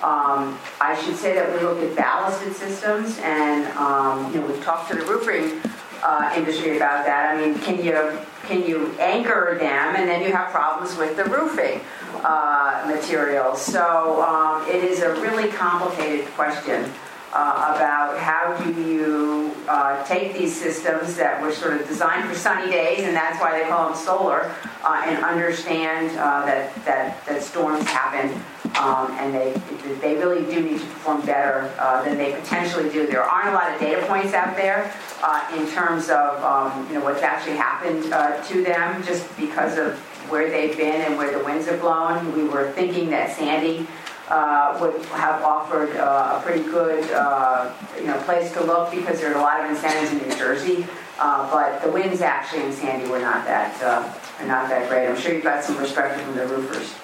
[0.00, 4.62] Um, I should say that we looked at ballasted systems, and um, you know we've
[4.62, 5.60] talked to the roofing
[6.04, 7.34] uh, industry about that.
[7.34, 11.24] I mean, can you can you anchor them, and then you have problems with the
[11.24, 11.80] roofing
[12.22, 13.60] uh, materials.
[13.60, 16.92] So um, it is a really complicated question
[17.34, 22.34] uh, about how do you uh, take these systems that were sort of designed for
[22.34, 24.54] sunny days, and that's why they call them solar,
[24.84, 28.30] uh, and understand uh, that, that that storms happen,
[28.76, 29.52] um, and they
[30.00, 33.04] they really do need to perform better uh, than they potentially do.
[33.04, 36.94] There aren't a lot of data points out there uh, in terms of um, you
[36.94, 39.98] know what's actually happened to them, just because of
[40.30, 42.32] where they've been and where the winds have blown.
[42.32, 43.86] We were thinking that Sandy
[44.28, 49.20] uh, would have offered uh, a pretty good, uh, you know, place to look because
[49.20, 50.86] there are a lot of incentives in New Jersey.
[51.18, 55.06] Uh, but the winds actually in Sandy were not that, uh, are not that great.
[55.06, 56.94] I'm sure you've got some perspective from the roofers.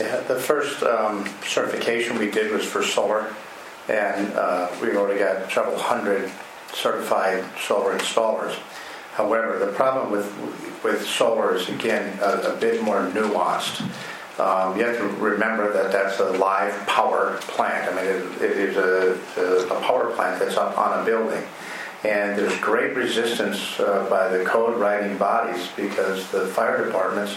[0.00, 3.32] Yeah, the first um, certification we did was for solar,
[3.88, 6.30] and uh, we've already got several hundred
[6.72, 8.58] certified solar installers.
[9.12, 10.26] However, the problem with
[10.82, 13.88] with solar is again a, a bit more nuanced.
[14.38, 17.92] Um, you have to remember that that's a live power plant.
[17.92, 21.44] I mean, it, it is a, a, power plant that's up on a building.
[22.02, 27.36] And there's great resistance uh, by the code writing bodies because the fire departments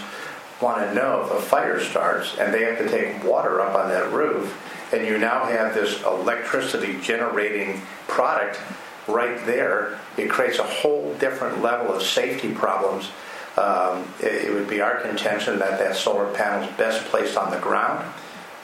[0.60, 3.89] want to know if a fire starts and they have to take water up on
[3.89, 4.60] that roof.
[4.91, 8.60] And you now have this electricity generating product
[9.08, 10.00] right there.
[10.18, 13.12] It creates a whole different level of safety problems
[13.58, 17.49] um, it, it, would be our contention that that solar panel is best placed on
[17.51, 18.05] the ground,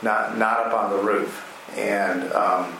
[0.02, 1.50] not not up on the roof.
[1.76, 2.78] And um,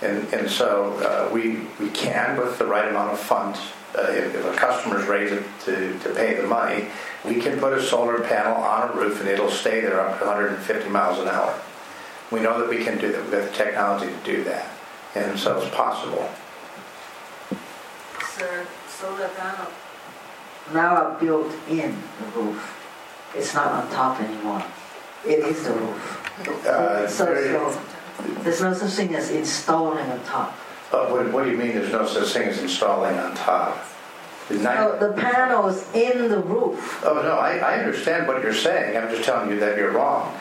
[0.00, 3.58] and, and so uh, we we can with the right amount of funds.
[3.96, 6.86] Uh, if, if, a customer's ready to, to, to, pay the money,
[7.24, 10.26] we can put a solar panel on a roof and it'll stay there up to
[10.26, 11.58] 150 miles an hour.
[12.30, 13.22] We know that we can do that.
[13.22, 14.68] We've got the technology to do that,
[15.14, 16.28] and so it's possible.
[18.36, 19.68] Sir, solar panel
[20.72, 22.74] now are built in the roof.
[23.34, 24.64] It's not on top anymore.
[25.26, 26.66] It is the roof.
[26.66, 27.80] Uh, so, so
[28.42, 30.56] there's no such thing as installing on top.
[30.92, 33.84] Uh, what, what, do you mean there's no such thing as installing on top?
[34.50, 37.04] No, the panels in the roof.
[37.04, 38.96] Oh, no, I, I understand what you're saying.
[38.96, 40.34] I'm just telling you that you're wrong.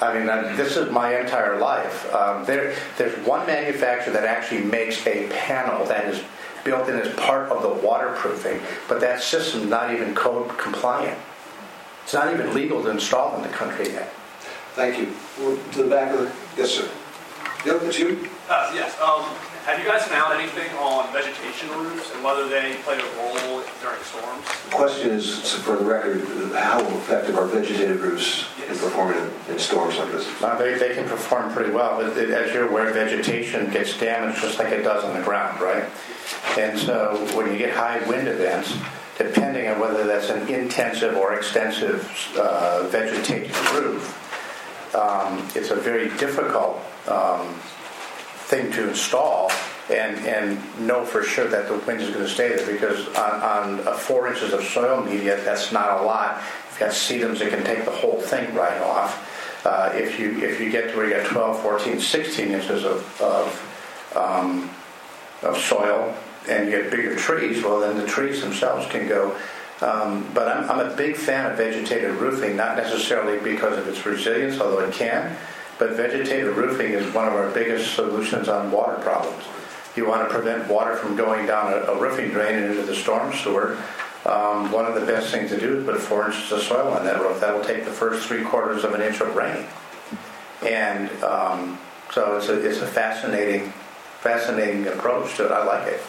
[0.00, 0.26] I mean,
[0.56, 2.12] this is my entire life.
[2.12, 6.22] Um, there, there's one manufacturer that actually makes a panel that is
[6.68, 11.18] built in as part of the waterproofing, but that system's not even code compliant.
[12.04, 14.12] It's not even legal to install in the country yet.
[14.74, 15.08] Thank you.
[15.40, 16.88] We're to the back of the, yes, sir.
[17.64, 18.28] Yep, it's you.
[18.50, 19.00] Uh, yes.
[19.00, 19.24] Um,
[19.68, 24.00] have you guys found anything on vegetation roofs and whether they play a role during
[24.02, 24.42] storms?
[24.64, 26.22] The question is, for the record,
[26.54, 28.70] how effective are vegetated roofs yes.
[28.70, 30.26] in performing in, in, storms like this?
[30.42, 31.98] Uh, they, they can perform pretty well.
[31.98, 35.84] But as you're aware, vegetation gets damaged just like it does on the ground, right?
[36.56, 38.74] And so when you get high wind events,
[39.18, 46.08] depending on whether that's an intensive or extensive uh, vegetated roof, um, it's a very
[46.16, 47.54] difficult um,
[48.48, 49.50] thing to install
[49.90, 53.80] and, and know for sure that the wind is going to stay there because on,
[53.86, 56.42] on four inches of soil media, that's not a lot.
[56.70, 59.66] You've got sedums, that can take the whole thing right off.
[59.66, 63.20] Uh, if you if you get to where you got 12, 14, 16 inches of,
[63.20, 64.70] of, um,
[65.42, 66.14] of soil
[66.48, 69.36] and you get bigger trees, well, then the trees themselves can go.
[69.80, 74.04] Um, but I'm, I'm a big fan of vegetated roofing, not necessarily because of its
[74.04, 75.36] resilience, although it can,
[75.78, 79.44] but vegetated roofing is one of our biggest solutions on water problems.
[79.96, 83.32] You want to prevent water from going down a, a roofing drain into the storm
[83.32, 83.78] sewer.
[84.26, 87.04] um, one of the best things to do is put four inches of soil on
[87.04, 87.40] that roof.
[87.40, 89.64] That'll take the first three quarters of an inch of rain.
[90.66, 91.78] And um,
[92.12, 93.72] so it's a, it's a fascinating,
[94.20, 95.52] fascinating approach to it.
[95.52, 96.00] I like it.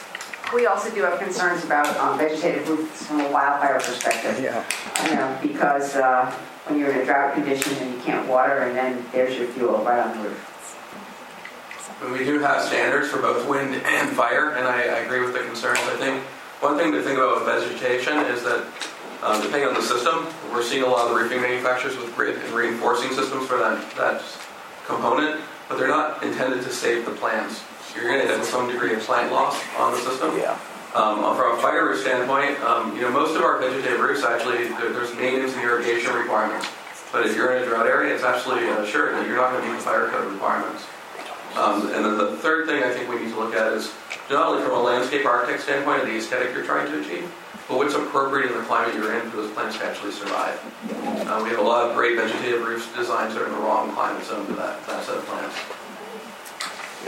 [0.53, 4.39] We also do have concerns about um, vegetative roofs from a wildfire perspective.
[4.41, 4.65] Yeah.
[5.07, 6.31] You know, because uh,
[6.65, 9.83] when you're in a drought condition and you can't water, and then there's your fuel
[9.83, 11.95] right on the roof.
[12.01, 15.33] But we do have standards for both wind and fire, and I, I agree with
[15.33, 15.79] the concerns.
[15.79, 16.23] I think
[16.61, 18.65] one thing to think about with vegetation is that
[19.21, 22.37] um, depending on the system, we're seeing a lot of the roofing manufacturers with grid
[22.37, 24.23] and reinforcing systems for that, that
[24.87, 27.61] component, but they're not intended to save the plants.
[27.95, 30.37] You're going to have some degree of plant loss on the system.
[30.37, 30.57] Yeah.
[30.95, 34.69] Um, from a fire roof standpoint, um, you know, most of our vegetative roofs actually,
[34.69, 36.67] there, there's maintenance and irrigation requirements.
[37.11, 39.63] But if you're in a drought area, it's absolutely uh, sure that you're not going
[39.63, 40.85] to meet the fire code requirements.
[41.55, 43.91] Um, and then the third thing I think we need to look at is
[44.29, 47.31] not only from a landscape architect standpoint of the aesthetic you're trying to achieve,
[47.67, 50.57] but what's appropriate in the climate you're in for those plants to actually survive.
[51.27, 53.91] Uh, we have a lot of great vegetative roof designs that are in the wrong
[53.93, 55.55] climate zone for that, that set of plants.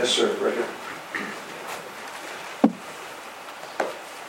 [0.01, 0.63] Yes, sir, right here.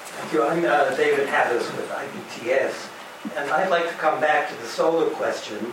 [0.05, 0.43] Thank you.
[0.45, 2.91] I'm uh, David Hattis with IBTS,
[3.39, 5.73] and I'd like to come back to the solar question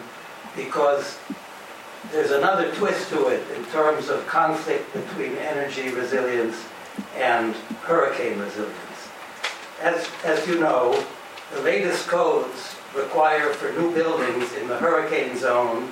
[0.56, 1.20] because
[2.14, 6.56] there's another twist to it in terms of conflict between energy resilience
[7.18, 9.10] and hurricane resilience.
[9.82, 11.04] As, as you know,
[11.54, 15.92] the latest codes require for new buildings in the hurricane zone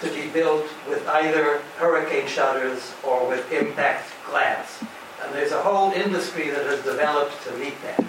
[0.00, 4.82] to be built with either hurricane shutters or with impact glass.
[5.22, 8.04] And there's a whole industry that has developed to meet that.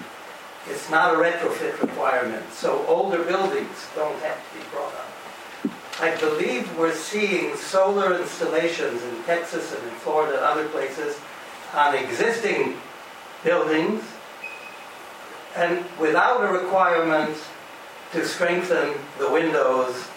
[0.70, 5.12] It's not a retrofit requirement, so older buildings don't have to be brought up.
[6.00, 11.20] I believe we're seeing solar installations in Texas and in Florida and other places
[11.74, 12.78] on existing
[13.44, 14.04] buildings
[15.56, 17.36] and without a requirement
[18.14, 20.08] to strengthen the windows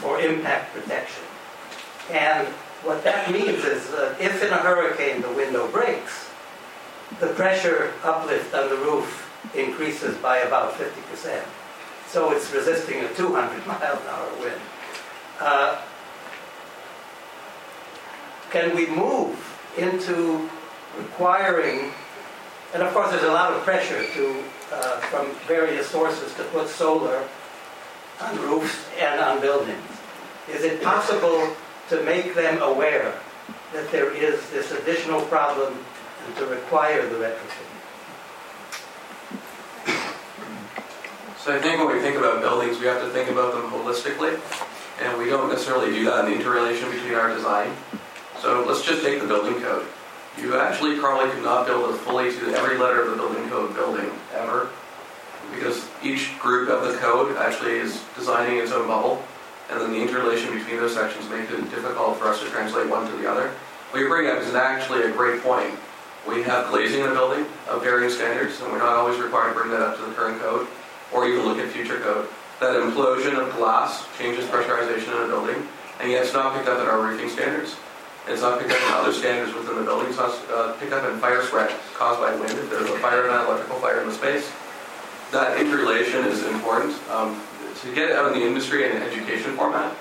[0.00, 1.24] for impact protection.
[2.10, 2.48] And
[2.82, 6.30] what that means is that if in a hurricane the window breaks,
[7.18, 11.42] the pressure uplift on the roof increases by about 50%.
[12.08, 14.60] So it's resisting a 200 mile an hour wind.
[15.38, 15.80] Uh,
[18.50, 19.38] can we move
[19.78, 20.48] into
[20.98, 21.92] requiring,
[22.74, 24.42] and of course there's a lot of pressure to,
[24.72, 27.22] uh, from various sources to put solar
[28.22, 29.82] on roofs and on buildings.
[30.48, 31.54] Is it possible
[31.88, 33.14] to make them aware
[33.72, 35.74] that there is this additional problem
[36.26, 37.66] and to require the retrofit?
[41.38, 44.38] So I think when we think about buildings, we have to think about them holistically,
[45.00, 47.74] and we don't necessarily do that in the interrelation between our design.
[48.40, 49.86] So let's just take the building code.
[50.38, 53.74] You actually probably could not build a fully to every letter of the building code
[53.74, 54.68] building ever,
[55.54, 59.22] because each group of the code actually is designing its own bubble,
[59.70, 63.08] and then the interrelation between those sections makes it difficult for us to translate one
[63.10, 63.48] to the other.
[63.90, 65.74] What you bring up is actually a great point.
[66.28, 69.60] We have glazing in the building of varying standards, and we're not always required to
[69.60, 70.68] bring that up to the current code
[71.12, 72.28] or even look at future code.
[72.60, 75.66] That implosion of glass changes pressurization in a building,
[75.98, 77.76] and yet it's not picked up in our roofing standards.
[78.28, 80.08] It's not picked up in other standards within the building.
[80.08, 82.52] It's not uh, picked up in fire spread caused by wind.
[82.52, 84.52] If there's a fire an electrical fire in the space,
[85.32, 86.94] that interrelation is important.
[87.10, 87.40] Um,
[87.82, 89.96] to get it out in the industry and education format,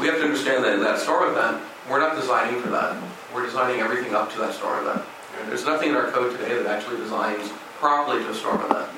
[0.00, 3.00] we have to understand that in that storm event, we're not designing for that.
[3.34, 5.04] We're designing everything up to that storm event.
[5.46, 8.90] There's nothing in our code today that actually designs properly to a storm event.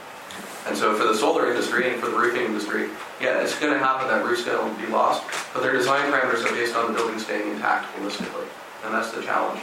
[0.67, 2.89] And so for the solar industry and for the roofing industry,
[3.21, 6.45] yeah, it's going to happen that roof's going will be lost, but their design parameters
[6.45, 8.47] are based on the building staying intact holistically,
[8.85, 9.61] and that's the challenge.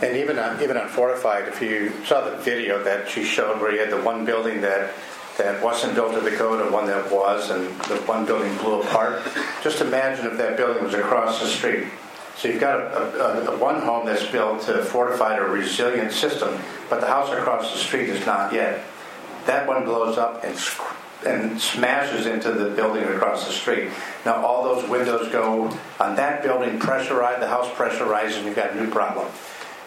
[0.00, 3.72] And even on, even on Fortified, if you saw the video that she showed where
[3.72, 4.92] you had the one building that,
[5.38, 8.80] that wasn't built to the code and one that was, and the one building blew
[8.80, 9.22] apart,
[9.62, 11.88] just imagine if that building was across the street.
[12.36, 16.56] So you've got a, a, a one home that's built to fortify a resilient system,
[16.88, 18.84] but the house across the street is not yet.
[19.46, 20.56] That one blows up and
[21.26, 23.90] and smashes into the building across the street.
[24.24, 28.70] Now all those windows go on that building pressurized, the house pressurized, and you've got
[28.70, 29.26] a new problem.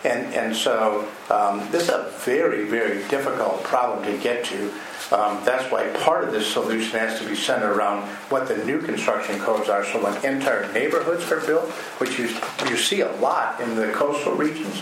[0.03, 4.71] And, and so um, this is a very, very difficult problem to get to.
[5.11, 8.81] Um, that's why part of this solution has to be centered around what the new
[8.81, 9.85] construction codes are.
[9.85, 12.29] So when entire neighborhoods are built, which you,
[12.69, 14.81] you see a lot in the coastal regions,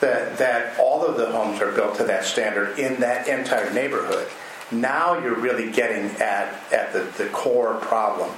[0.00, 4.28] that, that all of the homes are built to that standard in that entire neighborhood.
[4.70, 8.30] Now you're really getting at, at the, the core problem.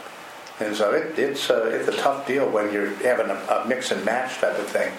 [0.60, 3.90] And so it, it's, a, it's a tough deal when you're having a, a mix
[3.90, 4.92] and match type of thing.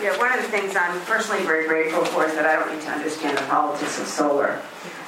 [0.00, 2.82] Yeah, one of the things I'm personally very grateful for is that I don't need
[2.82, 4.60] to understand the politics of solar,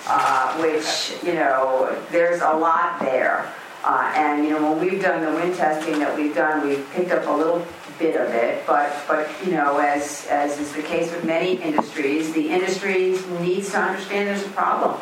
[0.06, 3.50] uh, which, you know, there's a lot there.
[3.82, 7.10] Uh, and, you know, when we've done the wind testing that we've done, we've picked
[7.10, 7.66] up a little
[7.98, 12.32] bit of it, but, but you know, as, as is the case with many industries,
[12.34, 15.00] the industry needs to understand there's a problem.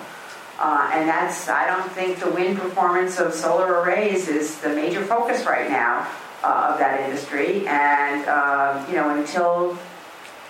[0.58, 5.04] Uh, and that's, I don't think the wind performance of solar arrays is the major
[5.04, 6.08] focus right now
[6.42, 7.66] uh, of that industry.
[7.66, 9.78] And, uh, you know, until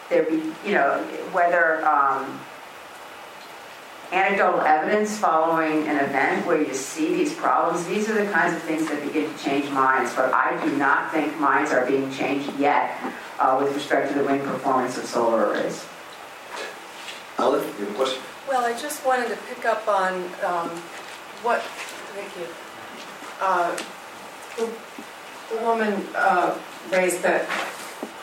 [0.08, 0.98] there be, you know,
[1.32, 2.40] whether um,
[4.12, 8.62] anecdotal evidence following an event where you see these problems, these are the kinds of
[8.62, 10.14] things that begin to change minds.
[10.14, 12.98] But I do not think minds are being changed yet
[13.38, 15.84] uh, with respect to the wind performance of solar arrays.
[17.38, 18.22] Ellen, you have a question?
[18.48, 20.12] Well, I just wanted to pick up on
[20.44, 20.68] um,
[21.42, 21.62] what,
[22.12, 22.46] thank you.
[23.40, 23.74] Uh,
[25.52, 26.58] The woman uh,
[26.90, 27.46] raised that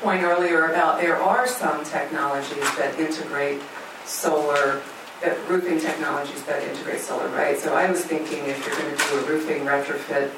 [0.02, 3.62] point earlier about there are some technologies that integrate
[4.04, 4.82] solar,
[5.24, 7.56] uh, roofing technologies that integrate solar, right?
[7.56, 10.32] So I was thinking if you're going to do a roofing retrofit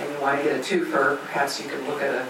[0.00, 2.28] and you want to get a twofer, perhaps you could look at a,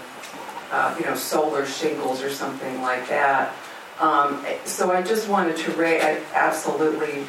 [0.71, 3.51] uh, you know, solar shingles or something like that.
[3.99, 7.23] Um, so I just wanted to raise, I absolutely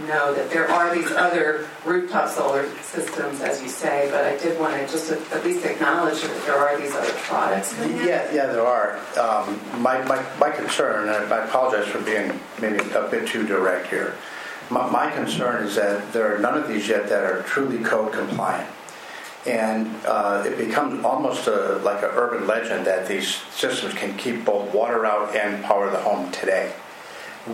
[0.00, 4.58] know that there are these other rooftop solar systems, as you say, but I did
[4.60, 7.74] want to just at least acknowledge that there are these other products.
[7.80, 8.98] Yeah, yeah, there are.
[9.18, 13.88] Um, my, my, my concern, and I apologize for being maybe a bit too direct
[13.88, 14.14] here.
[14.70, 18.12] My, my concern is that there are none of these yet that are truly code
[18.12, 18.68] compliant.
[19.46, 24.44] And uh, it becomes almost a, like an urban legend that these systems can keep
[24.44, 26.72] both water out and power the home today,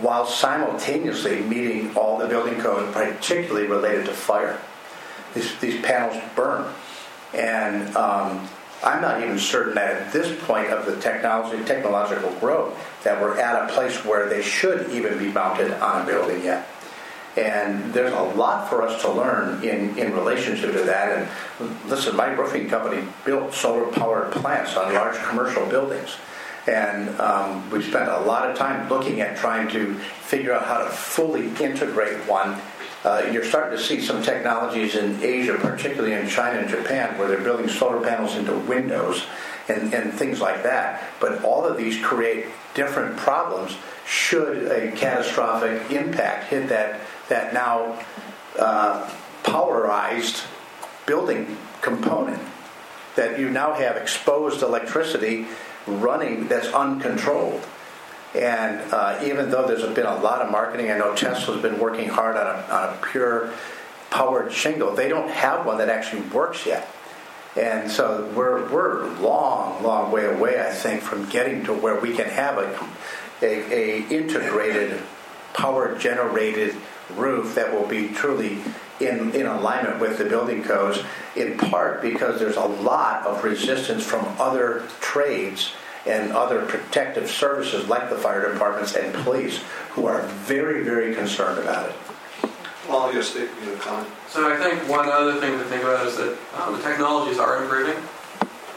[0.01, 4.59] while simultaneously meeting all the building code, particularly related to fire.
[5.33, 6.71] These, these panels burn.
[7.33, 8.47] And um,
[8.83, 13.39] I'm not even certain that at this point of the technology, technological growth, that we're
[13.39, 16.67] at a place where they should even be mounted on a building yet.
[17.35, 21.27] And there's a lot for us to learn in, in relationship to that.
[21.59, 26.15] And listen, my roofing company built solar powered plants on large commercial buildings.
[26.67, 30.83] And um, we spent a lot of time looking at trying to figure out how
[30.83, 32.59] to fully integrate one.
[33.03, 37.27] Uh, you're starting to see some technologies in Asia, particularly in China and Japan, where
[37.27, 39.25] they're building solar panels into windows
[39.67, 41.03] and, and things like that.
[41.19, 47.99] But all of these create different problems should a catastrophic impact hit that that now
[48.59, 49.09] uh,
[49.43, 50.43] powerized
[51.05, 52.41] building component
[53.15, 55.47] that you now have exposed electricity
[55.87, 57.65] running that's uncontrolled.
[58.35, 62.09] And uh, even though there's been a lot of marketing, I know Tesla's been working
[62.09, 63.53] hard on a, on a pure
[64.09, 64.95] powered shingle.
[64.95, 66.87] They don't have one that actually works yet.
[67.55, 72.15] And so we're, we're long, long way away, I think, from getting to where we
[72.15, 72.89] can have a,
[73.43, 74.99] a, a integrated,
[75.53, 76.75] power generated
[77.15, 78.57] roof that will be truly
[78.99, 80.99] in, in alignment with the building codes,
[81.35, 85.73] in part because there's a lot of resistance from other trades
[86.05, 91.59] and other protective services like the fire departments and police who are very, very concerned
[91.59, 91.95] about it.
[92.89, 94.09] Well, your state, you know, comment.
[94.27, 97.63] So I think one other thing to think about is that um, the technologies are
[97.63, 97.95] improving.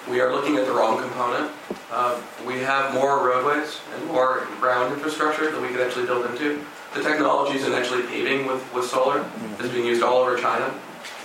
[0.08, 1.50] We are looking at the wrong component.
[1.90, 6.64] Uh, we have more roadways and more ground infrastructure that we could actually build into.
[6.96, 9.62] The technologies in actually paving with, with solar mm-hmm.
[9.62, 10.72] is being used all over China.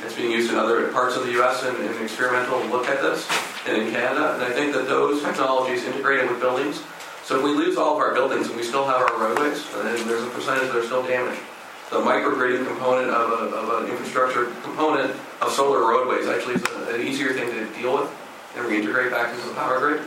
[0.03, 1.63] It's being used in other parts of the U.S.
[1.63, 3.25] in, in experimental look at this,
[3.65, 4.33] and in Canada.
[4.35, 6.83] And I think that those technologies integrated with buildings.
[7.23, 10.07] So if we lose all of our buildings and we still have our roadways, then
[10.09, 11.39] there's a percentage that are still damaged.
[11.89, 16.95] The micrograding component of, a, of an infrastructure component of solar roadways actually is a,
[16.95, 18.11] an easier thing to deal with
[18.57, 20.01] and reintegrate back into the power grid.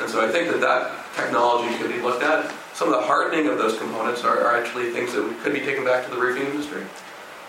[0.00, 2.52] And so I think that that technology could be looked at.
[2.76, 5.82] Some of the hardening of those components are, are actually things that could be taken
[5.82, 6.84] back to the roofing industry.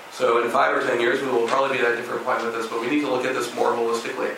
[0.09, 2.53] So in five or ten years, we will probably be at a different point with
[2.53, 4.33] this, but we need to look at this more holistically.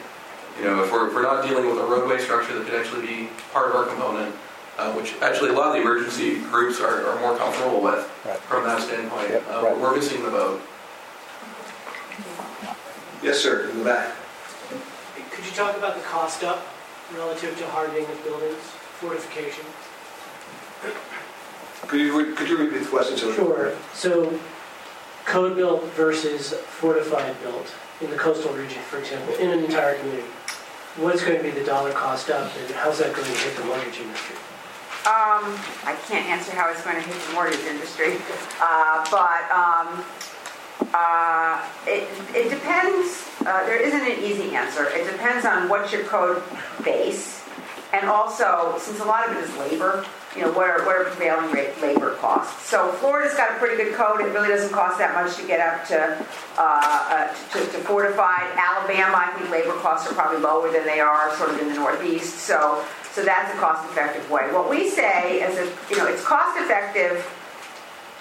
[0.57, 3.05] You know, if we're, if we're not dealing with a roadway structure that could actually
[3.05, 4.33] be part of our component,
[4.79, 8.39] uh, which actually a lot of the emergency groups are, are more comfortable with Right.
[8.39, 9.77] from that standpoint, Yep, uh, right.
[9.77, 10.59] we're missing the boat.
[13.21, 14.15] Yes, sir, in the back.
[15.29, 16.65] Could you talk about the cost up
[17.15, 18.57] relative to hardening of buildings,
[18.99, 19.65] fortification?
[21.87, 23.17] Could you, re- could you repeat the question?
[23.17, 23.33] sir?
[23.33, 23.75] Sure.
[23.93, 24.39] So
[25.25, 30.27] code built versus fortified built in the coastal region, for example, in an entire community.
[30.97, 33.63] What's going to be the dollar cost up and how's that going to hit the
[33.65, 34.35] mortgage industry?
[35.05, 38.17] Um, I can't answer how it's going to hit the mortgage industry,
[38.61, 40.03] uh, but um,
[40.93, 43.27] uh, it, it depends.
[43.41, 44.87] Uh, there isn't an easy answer.
[44.89, 46.43] It depends on what's your code
[46.83, 47.43] base
[47.93, 51.05] And also, since a lot of it is labor, you know, what are, what are
[51.05, 52.65] prevailing rate labor costs?
[52.67, 54.21] So Florida's got a pretty good code.
[54.21, 56.25] It really doesn't cost that much to get up to,
[56.57, 58.45] uh, uh, to, to fortified.
[58.53, 61.75] Alabama, I think labor costs are probably lower than they are sort of in the
[61.75, 62.39] Northeast.
[62.39, 64.51] So, so that's a cost-effective way.
[64.53, 67.25] What we say is that, you know, it's cost-effective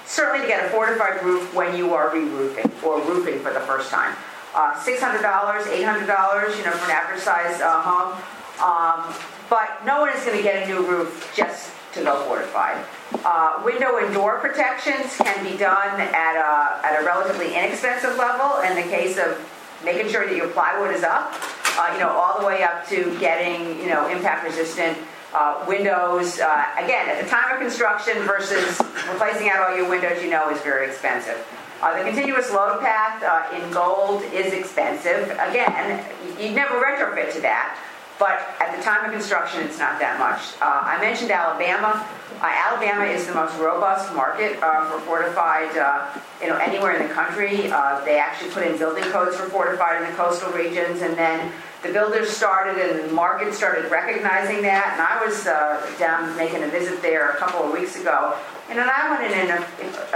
[0.07, 3.91] certainly to get a fortified roof when you are re-roofing or roofing for the first
[3.91, 4.17] time.
[4.55, 8.17] Uh, $600, $800, you know, for an average size uh, home.
[8.65, 9.15] Um,
[9.51, 12.85] but no one is going to get a new roof just to go fortified.
[13.25, 18.61] Uh, window and door protections can be done at a, at a relatively inexpensive level
[18.63, 19.39] in the case of
[19.85, 21.33] making sure that your plywood is up,
[21.79, 24.99] uh, you know, all the way up to getting, you know, impact resistant
[25.35, 26.41] uh, windows.
[26.41, 30.51] Uh, again, at the time of construction versus replacing out all your windows, you know,
[30.51, 31.47] is very expensive.
[31.81, 35.31] Uh, the continuous load path uh, in gold is expensive.
[35.31, 36.05] Again,
[36.41, 37.79] you'd never retrofit to that.
[38.19, 40.61] But at the time of construction, it's not that much.
[40.61, 42.05] Uh, I mentioned Alabama.
[42.43, 46.11] Uh, Alabama is the most robust market uh, for fortified, uh,
[46.43, 47.71] you know, anywhere in the country.
[47.71, 51.53] Uh, they actually put in building codes for fortified in the coastal regions, and then
[51.83, 54.99] the builders started and the market started recognizing that.
[54.99, 58.37] And I was uh, down making a visit there a couple of weeks ago,
[58.69, 59.61] and then I went in in a,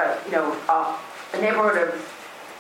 [0.01, 1.95] a you know, a, neighborhood of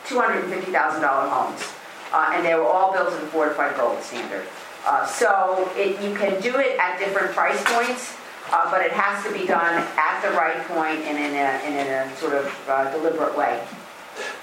[0.06, 1.73] $250,000 homes,
[2.12, 4.47] and they were all built to the fortified gold standard.
[4.85, 8.17] Uh, so it, you can do it at different price points,
[8.51, 11.75] uh, but it has to be done at the right point and in a, and
[11.75, 13.63] in a sort of uh, deliberate way.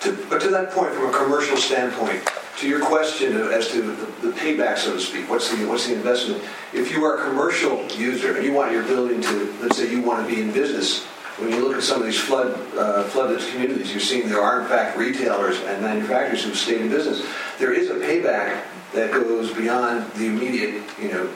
[0.02, 4.28] To, but to that point, from a commercial standpoint, to your question as to the,
[4.28, 6.44] the payback, so to speak, what's the what's the investment?
[6.74, 10.02] If you are a commercial user and you want your building to, let's say, you
[10.02, 11.06] want to be in business,
[11.38, 14.61] when you look at some of these flood uh, flooded communities, you're seeing there are
[14.61, 17.26] in fact retailers and manufacturers who've stayed in business.
[17.60, 18.61] There is a payback
[18.94, 21.28] that goes beyond the immediate, you know,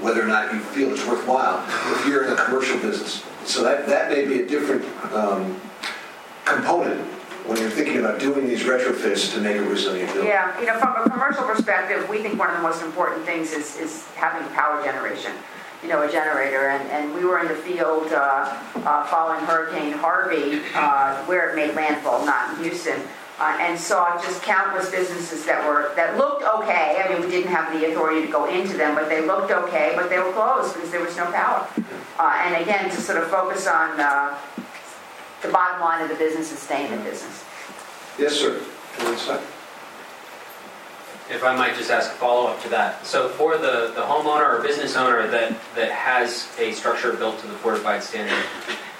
[0.00, 1.64] whether or not you feel it's worthwhile
[1.96, 3.24] if you're in a commercial business.
[3.44, 5.60] So that, that may be a different um,
[6.44, 7.00] component
[7.46, 10.30] when you're thinking about doing these retrofits to make a resilient building.
[10.30, 13.52] Yeah, you know, from a commercial perspective, we think one of the most important things
[13.52, 15.32] is, is having power generation.
[15.82, 19.92] You know, a generator, and, and we were in the field uh, uh, following Hurricane
[19.92, 23.02] Harvey, uh, where it made landfall, not in Houston
[23.38, 27.02] uh, and saw just countless businesses that were that looked okay.
[27.02, 29.92] I mean, we didn't have the authority to go into them, but they looked okay,
[29.96, 31.66] but they were closed because there was no power.
[32.18, 34.38] Uh, and again, to sort of focus on uh,
[35.42, 37.44] the bottom line of the business is staying in business.
[38.18, 38.60] Yes, sir.
[41.30, 43.06] If I might just ask a follow-up to that.
[43.06, 47.46] So for the, the homeowner or business owner that, that has a structure built to
[47.46, 48.44] the fortified standard,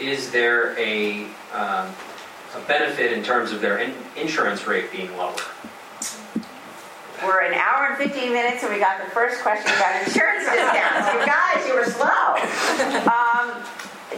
[0.01, 1.95] is there a um,
[2.55, 5.35] a benefit in terms of their in- insurance rate being lower.
[7.25, 11.13] We're an hour and 15 minutes, and we got the first question about insurance discounts.
[11.15, 12.35] you guys, you were slow.
[13.07, 13.63] Um,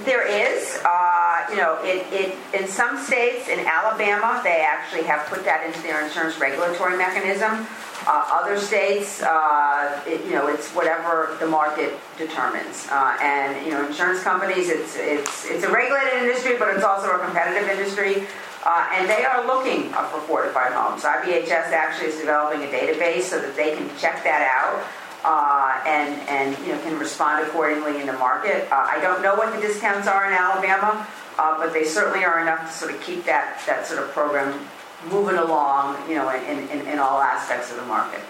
[0.05, 5.27] there is, uh, you know, it, it, in some states, in Alabama, they actually have
[5.27, 7.66] put that into their insurance regulatory mechanism.
[8.07, 12.87] Uh, other states, uh, it, you know, it's whatever the market determines.
[12.91, 17.11] Uh, and you know, insurance companies, it's it's it's a regulated industry, but it's also
[17.11, 18.27] a competitive industry.
[18.65, 21.03] Uh, and they are looking for fortified homes.
[21.03, 24.85] IBHS actually is developing a database so that they can check that out.
[25.25, 28.71] Uh, and and you know can respond accordingly in the market.
[28.71, 31.07] Uh, I don't know what the discounts are in Alabama,
[31.39, 34.69] but they certainly are enough to sort of keep that that sort of program
[35.11, 38.21] moving along, you know, in, in, in all aspects of the market.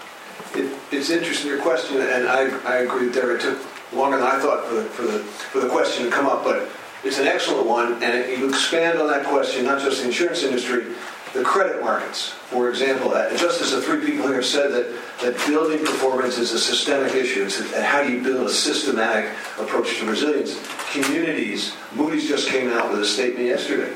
[0.53, 3.59] It, it's interesting your question, and I, I agree with It took
[3.93, 6.69] longer than I thought for the, for the for the question to come up, but
[7.03, 10.85] it's an excellent one, and you expand on that question, not just the insurance industry,
[11.33, 12.29] the credit markets.
[12.49, 14.91] For example, just as the three people here said that,
[15.21, 19.31] that building performance is a systemic issue, it's a, how do you build a systematic
[19.59, 20.59] approach to resilience?
[20.91, 23.95] Communities, Moody's just came out with a statement yesterday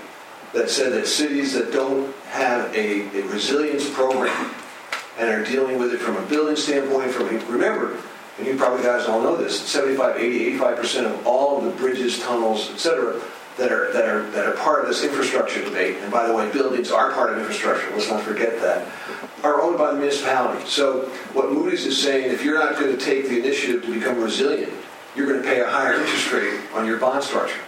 [0.54, 4.54] that said that cities that don't have a, a resilience program
[5.18, 7.98] and are dealing with it from a building standpoint, from a, remember,
[8.38, 12.20] and you probably guys all know this, 75, 80, 85% of all of the bridges,
[12.20, 13.22] tunnels, etc.,
[13.58, 16.50] that are, that, are, that are part of this infrastructure debate, and by the way,
[16.52, 18.88] buildings are part of infrastructure, let's not forget that,
[19.44, 20.66] are owned by the municipality.
[20.66, 21.02] So
[21.34, 24.72] what Moody's is saying, if you're not going to take the initiative to become resilient,
[25.16, 27.60] you're going to pay a higher interest rate on your bond structure.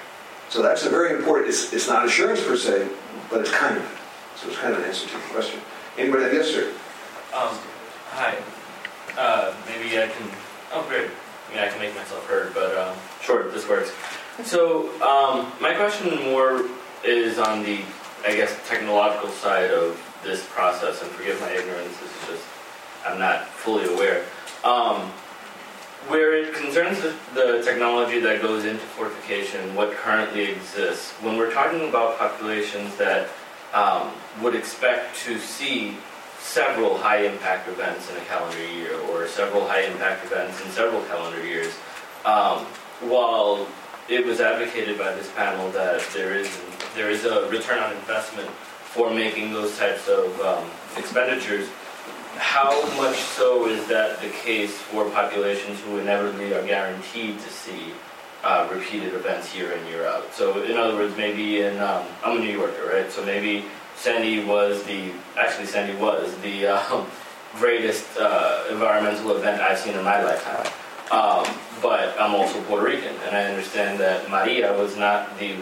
[0.51, 2.89] So that's a very important, it's, it's not assurance per se,
[3.29, 3.83] but it's kind of.
[4.35, 5.61] So it's kind of an answer to your question.
[5.97, 6.23] Anybody?
[6.35, 6.73] Yes, sir.
[7.33, 7.57] Um,
[8.09, 8.35] hi.
[9.17, 10.29] Uh, maybe I can,
[10.73, 11.09] oh great.
[11.55, 13.93] Yeah, I can make myself heard, but um, sure, this works.
[14.43, 16.65] So um, my question more
[17.05, 17.79] is on the,
[18.27, 22.43] I guess, technological side of this process, and forgive my ignorance, this is just,
[23.05, 24.25] I'm not fully aware.
[24.65, 25.13] Um,
[26.07, 26.99] where it concerns
[27.33, 33.29] the, technology that goes into fortification, what currently exists, when we're talking about populations that
[33.73, 34.11] um,
[34.41, 35.95] would expect to see
[36.39, 41.01] several high impact events in a calendar year or several high impact events in several
[41.03, 41.73] calendar years,
[42.25, 42.65] um,
[43.07, 43.67] while
[44.09, 46.59] it was advocated by this panel that there is
[46.95, 51.69] there is a return on investment for making those types of um, expenditures.
[52.41, 57.93] How much so is that the case for populations who inevitably are guaranteed to see
[58.43, 60.33] uh, repeated events year in year out?
[60.33, 63.11] So, in other words, maybe in um, I'm a New Yorker, right?
[63.11, 63.65] So maybe
[63.95, 67.05] Sandy was the actually Sandy was the um,
[67.57, 70.65] greatest uh, environmental event I've seen in my lifetime.
[71.11, 71.45] Um,
[71.79, 75.57] but I'm also Puerto Rican, and I understand that Maria was not the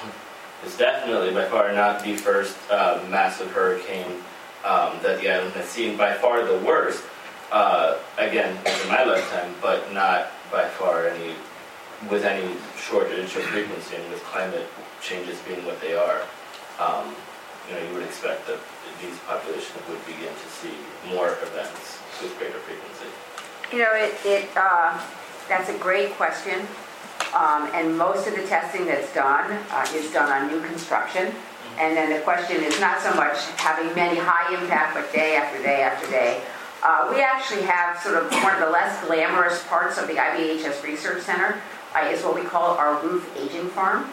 [0.64, 4.22] is definitely by far not the first uh, massive hurricane
[4.64, 5.96] um, that the island has seen.
[5.96, 7.04] By far the worst,
[7.52, 11.34] uh, again, in my lifetime, but not by far any
[12.10, 14.66] with any shortage of frequency and with climate
[15.00, 16.22] changes being what they are.
[16.78, 17.14] Um,
[17.68, 18.58] you know, you would expect that
[19.00, 20.74] these populations would begin to see
[21.08, 23.08] more events with greater frequency.
[23.72, 25.00] You know, it, it uh,
[25.48, 26.66] that's a great question.
[27.34, 31.34] Um, and most of the testing that's done uh, is done on new construction.
[31.78, 35.62] And then the question is not so much having many high impact, but day after
[35.62, 36.42] day after day.
[36.82, 40.82] Uh, we actually have sort of one of the less glamorous parts of the IBHS
[40.82, 41.60] Research Center
[41.94, 44.10] uh, is what we call our roof aging farm.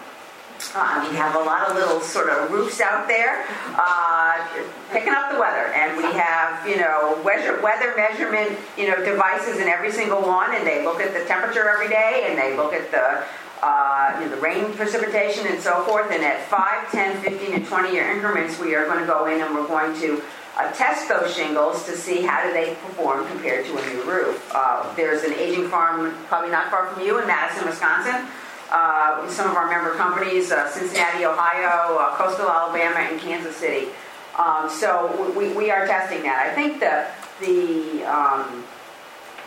[0.75, 3.43] Uh, we have a lot of little sort of roofs out there
[3.75, 4.47] uh,
[4.91, 9.59] picking up the weather, and we have you know weather, weather measurement you know devices
[9.59, 12.73] in every single one, and they look at the temperature every day, and they look
[12.73, 13.23] at the
[13.61, 16.11] uh, you know, the rain precipitation and so forth.
[16.11, 19.41] And at 5, 10, 15, and 20 year increments, we are going to go in
[19.41, 20.21] and we're going to
[20.57, 24.51] uh, test those shingles to see how do they perform compared to a new roof.
[24.53, 28.27] Uh, there's an aging farm probably not far from you in Madison, Wisconsin
[28.71, 33.89] uh, some of our member companies, uh, Cincinnati, Ohio, uh, Coastal Alabama, and Kansas City.
[34.37, 36.49] Um, so we, we are testing that.
[36.49, 37.05] I think the,
[37.41, 38.63] the, um,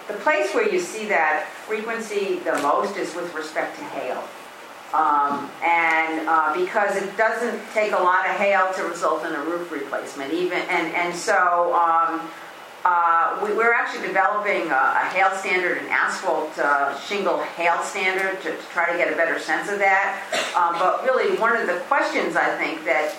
[0.09, 4.23] the place where you see that frequency the most is with respect to hail.
[4.93, 9.41] Um, and uh, because it doesn't take a lot of hail to result in a
[9.41, 12.31] roof replacement, even and and so um,
[12.85, 18.41] uh, we, are actually developing a, a, hail standard, an asphalt uh, shingle hail standard
[18.43, 20.23] to, to, try to get a better sense of that.
[20.55, 23.17] Um, but really, one of the questions I think that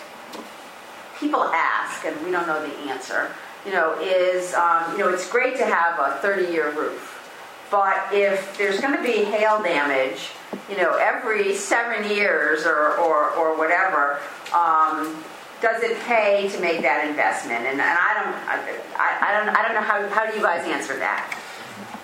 [1.19, 3.31] people ask, and we don't know the answer,
[3.65, 8.57] you know, is um, you know, it's great to have a 30-year roof, but if
[8.57, 10.29] there's going to be hail damage,
[10.69, 14.19] you know, every seven years or or, or whatever.
[14.53, 15.23] Um,
[15.61, 17.65] does it pay to make that investment?
[17.65, 20.67] And, and I don't, I, I, don't, I don't know how, how do you guys
[20.67, 21.39] answer that?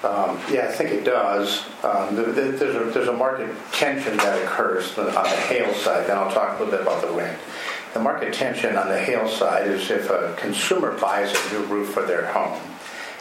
[0.03, 1.63] Um, yeah, I think it does.
[1.83, 6.31] Um, there's, a, there's a market tension that occurs on the hail side, and I'll
[6.31, 7.37] talk a little bit about the wind.
[7.93, 11.93] The market tension on the hail side is if a consumer buys a new roof
[11.93, 12.59] for their home,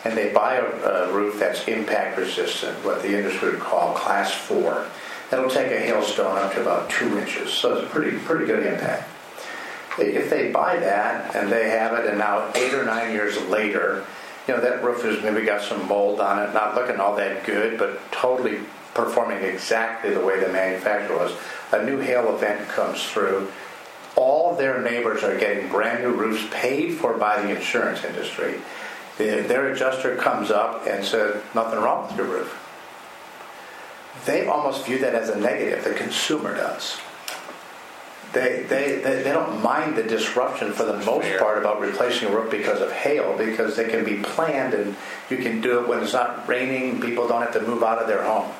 [0.05, 4.33] and they buy a, a roof that's impact resistant, what the industry would call class
[4.33, 4.87] four,
[5.29, 8.65] that'll take a hailstone up to about two inches, so it's a pretty, pretty good
[8.65, 9.11] impact
[9.99, 14.05] if they buy that and they have it, and now eight or nine years later,
[14.47, 17.45] you know that roof has maybe got some mold on it, not looking all that
[17.45, 18.61] good, but totally
[18.95, 21.33] performing exactly the way the manufacturer was.
[21.73, 23.51] A new hail event comes through.
[24.17, 28.61] All their neighbors are getting brand new roofs paid for by the insurance industry.
[29.19, 32.57] The, their adjuster comes up and says, Nothing wrong with your roof.
[34.27, 36.99] They almost view that as a negative, the consumer does
[38.33, 42.33] they, they, they, they, don't mind the disruption for the most part about replacing a
[42.33, 44.97] roof because of hail because they can be planned and
[45.29, 48.07] you can do it when it's not raining people don't have to move out of
[48.07, 48.51] their home.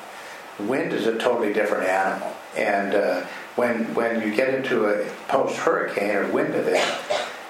[0.59, 2.35] Wind is a totally different animal.
[2.55, 3.25] And uh,
[3.55, 6.99] when, when you get into a post-hurricane or wind event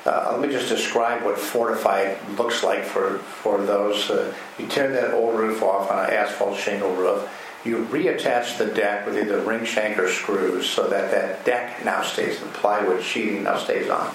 [0.05, 4.91] uh, let me just describe what fortified looks like for, for those uh, you tear
[4.91, 7.29] that old roof off on an asphalt shingle roof
[7.63, 12.01] you reattach the deck with either ring shank or screws so that that deck now
[12.01, 14.13] stays, the plywood sheeting now stays on.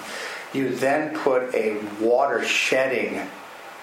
[0.53, 3.27] You then put a water shedding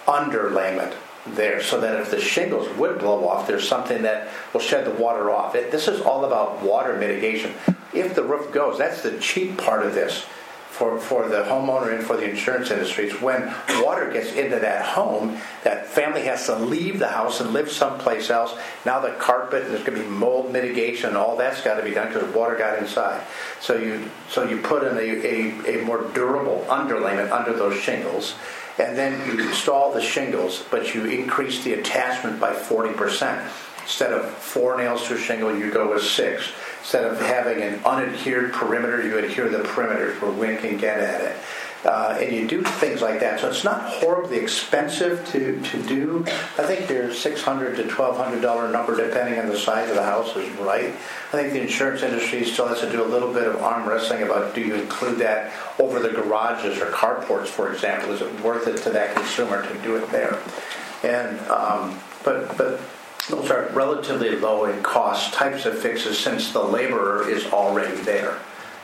[0.06, 0.94] underlayment
[1.26, 5.02] there so that if the shingles would blow off, there's something that will shed the
[5.02, 5.54] water off.
[5.54, 7.54] It, this is all about water mitigation.
[7.94, 10.26] If the roof goes, that's the cheap part of this
[10.74, 13.20] for, for the homeowner and for the insurance industries.
[13.20, 17.70] When water gets into that home, that family has to leave the house and live
[17.70, 18.56] someplace else.
[18.84, 21.84] Now the carpet, and there's going to be mold mitigation, and all that's got to
[21.84, 23.24] be done because water got inside.
[23.60, 28.34] So you so you put in a, a, a more durable underlayment under those shingles,
[28.76, 33.48] and then you install the shingles, but you increase the attachment by 40%.
[33.82, 36.50] Instead of four nails to a shingle, you go with six.
[36.84, 41.22] Instead of having an unadhered perimeter, you adhere the perimeters where wind can get at
[41.22, 41.36] it.
[41.82, 43.40] Uh, and you do things like that.
[43.40, 46.26] So it's not horribly expensive to, to do.
[46.58, 50.46] I think your 600 to $1,200 number, depending on the size of the house, is
[50.58, 50.90] right.
[50.90, 54.22] I think the insurance industry still has to do a little bit of arm wrestling
[54.22, 58.12] about do you include that over the garages or carports, for example?
[58.12, 60.38] Is it worth it to that consumer to do it there?
[61.02, 62.78] And um, but but
[63.28, 68.38] those are relatively low in cost types of fixes since the laborer is already there.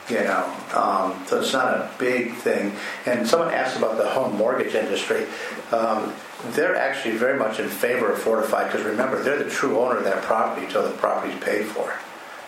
[0.09, 2.73] You know, um, so it's not a big thing.
[3.05, 5.25] And someone asked about the home mortgage industry.
[5.71, 6.13] Um,
[6.49, 10.03] they're actually very much in favor of fortified because remember, they're the true owner of
[10.05, 11.93] that property until the property's paid for.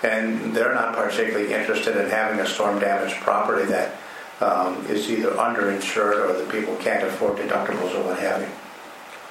[0.06, 3.96] And they're not particularly interested in having a storm damaged property that
[4.42, 8.50] um, is either underinsured or the people can't afford deductibles or what have you.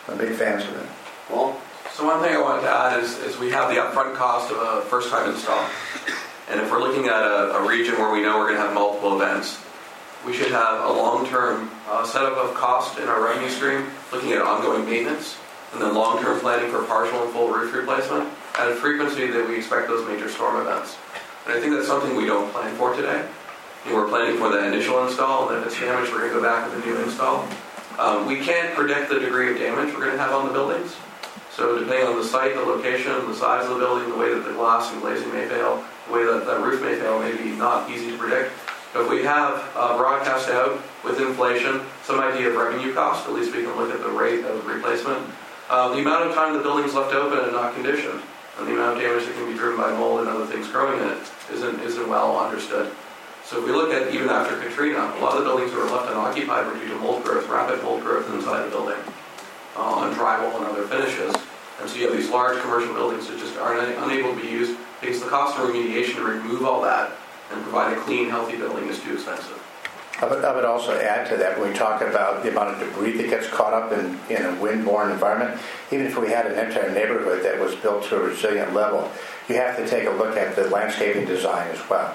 [0.08, 0.88] I'm big fans of it.
[1.30, 1.60] Well,
[1.94, 4.58] so one thing I wanted to add is, is we have the upfront cost of
[4.58, 5.68] a first time install.
[6.48, 8.74] And if we're looking at a, a region where we know we're going to have
[8.74, 9.60] multiple events,
[10.26, 14.40] we should have a long-term uh, setup of cost in our revenue stream, looking at
[14.40, 15.36] ongoing maintenance,
[15.72, 18.28] and then long-term planning for partial and full roof replacement
[18.58, 20.96] at a frequency that we expect those major storm events.
[21.46, 23.26] And I think that's something we don't plan for today.
[23.84, 26.36] You know, we're planning for the initial install, and if it's damaged, we're going to
[26.36, 27.48] go back with a new install.
[27.98, 30.94] Um, we can't predict the degree of damage we're going to have on the buildings.
[31.54, 34.44] So depending on the site, the location, the size of the building, the way that
[34.44, 37.50] the glass and glazing may fail, the way that that roof may fail may be
[37.50, 38.52] not easy to predict.
[38.94, 43.54] But we have uh, broadcast out with inflation, some idea of revenue cost, at least
[43.54, 45.28] we can look at the rate of replacement.
[45.68, 48.20] Uh, the amount of time the building's left open and not conditioned,
[48.58, 51.00] and the amount of damage that can be driven by mold and other things growing
[51.00, 51.18] in it
[51.52, 52.92] isn't, isn't well understood.
[53.44, 55.90] So if we look at even after Katrina, a lot of the buildings that were
[55.90, 58.98] left unoccupied were due to mold growth, rapid mold growth inside the building,
[59.76, 61.34] uh, on drywall and other finishes.
[61.80, 64.78] And so you have these large commercial buildings that just aren't unable to be used
[65.00, 67.12] because the cost of remediation to remove all that
[67.50, 69.58] and provide a clean, healthy building is too expensive.
[70.20, 72.78] I would, I would also add to that when we talk about the amount of
[72.78, 76.64] debris that gets caught up in, in a wind-borne environment, even if we had an
[76.64, 79.10] entire neighborhood that was built to a resilient level,
[79.48, 82.14] you have to take a look at the landscaping design as well.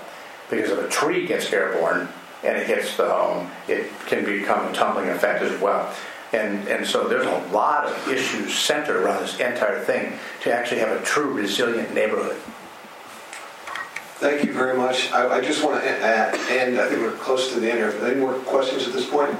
[0.50, 2.08] Because if a tree gets airborne
[2.46, 5.94] and it hits the home, it can become a tumbling effect as well.
[6.34, 10.80] And, and so there's a lot of issues centered around this entire thing to actually
[10.82, 12.36] have a true resilient neighborhood.
[14.20, 15.12] Thank you very much.
[15.12, 17.92] I, I just want to add, and I think we're close to the end here.
[18.04, 19.36] Any more questions at this point?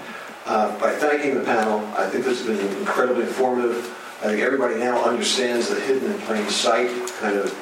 [0.46, 3.76] Uh, by thanking the panel, I think this has been incredibly informative.
[4.22, 6.90] I think everybody now understands the hidden in plain sight
[7.20, 7.54] kind of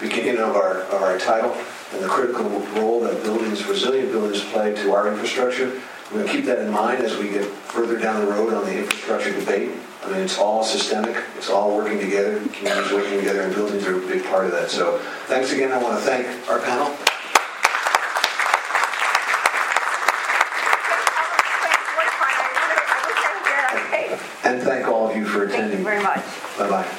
[0.00, 1.56] beginning of our, of our title
[1.92, 2.44] and the critical
[2.76, 5.80] role that buildings, resilient buildings play to our infrastructure.
[6.14, 8.64] We're going to keep that in mind as we get further down the road on
[8.66, 9.72] the infrastructure debate.
[10.04, 11.16] I mean, it's all systemic.
[11.36, 12.38] It's all working together.
[12.52, 14.70] Communities working together, and buildings are a big part of that.
[14.70, 15.72] So, thanks again.
[15.72, 16.94] I want to thank our panel.
[24.44, 25.70] And thank all of you for attending.
[25.70, 26.22] Thank you very much.
[26.56, 26.88] Bye bye.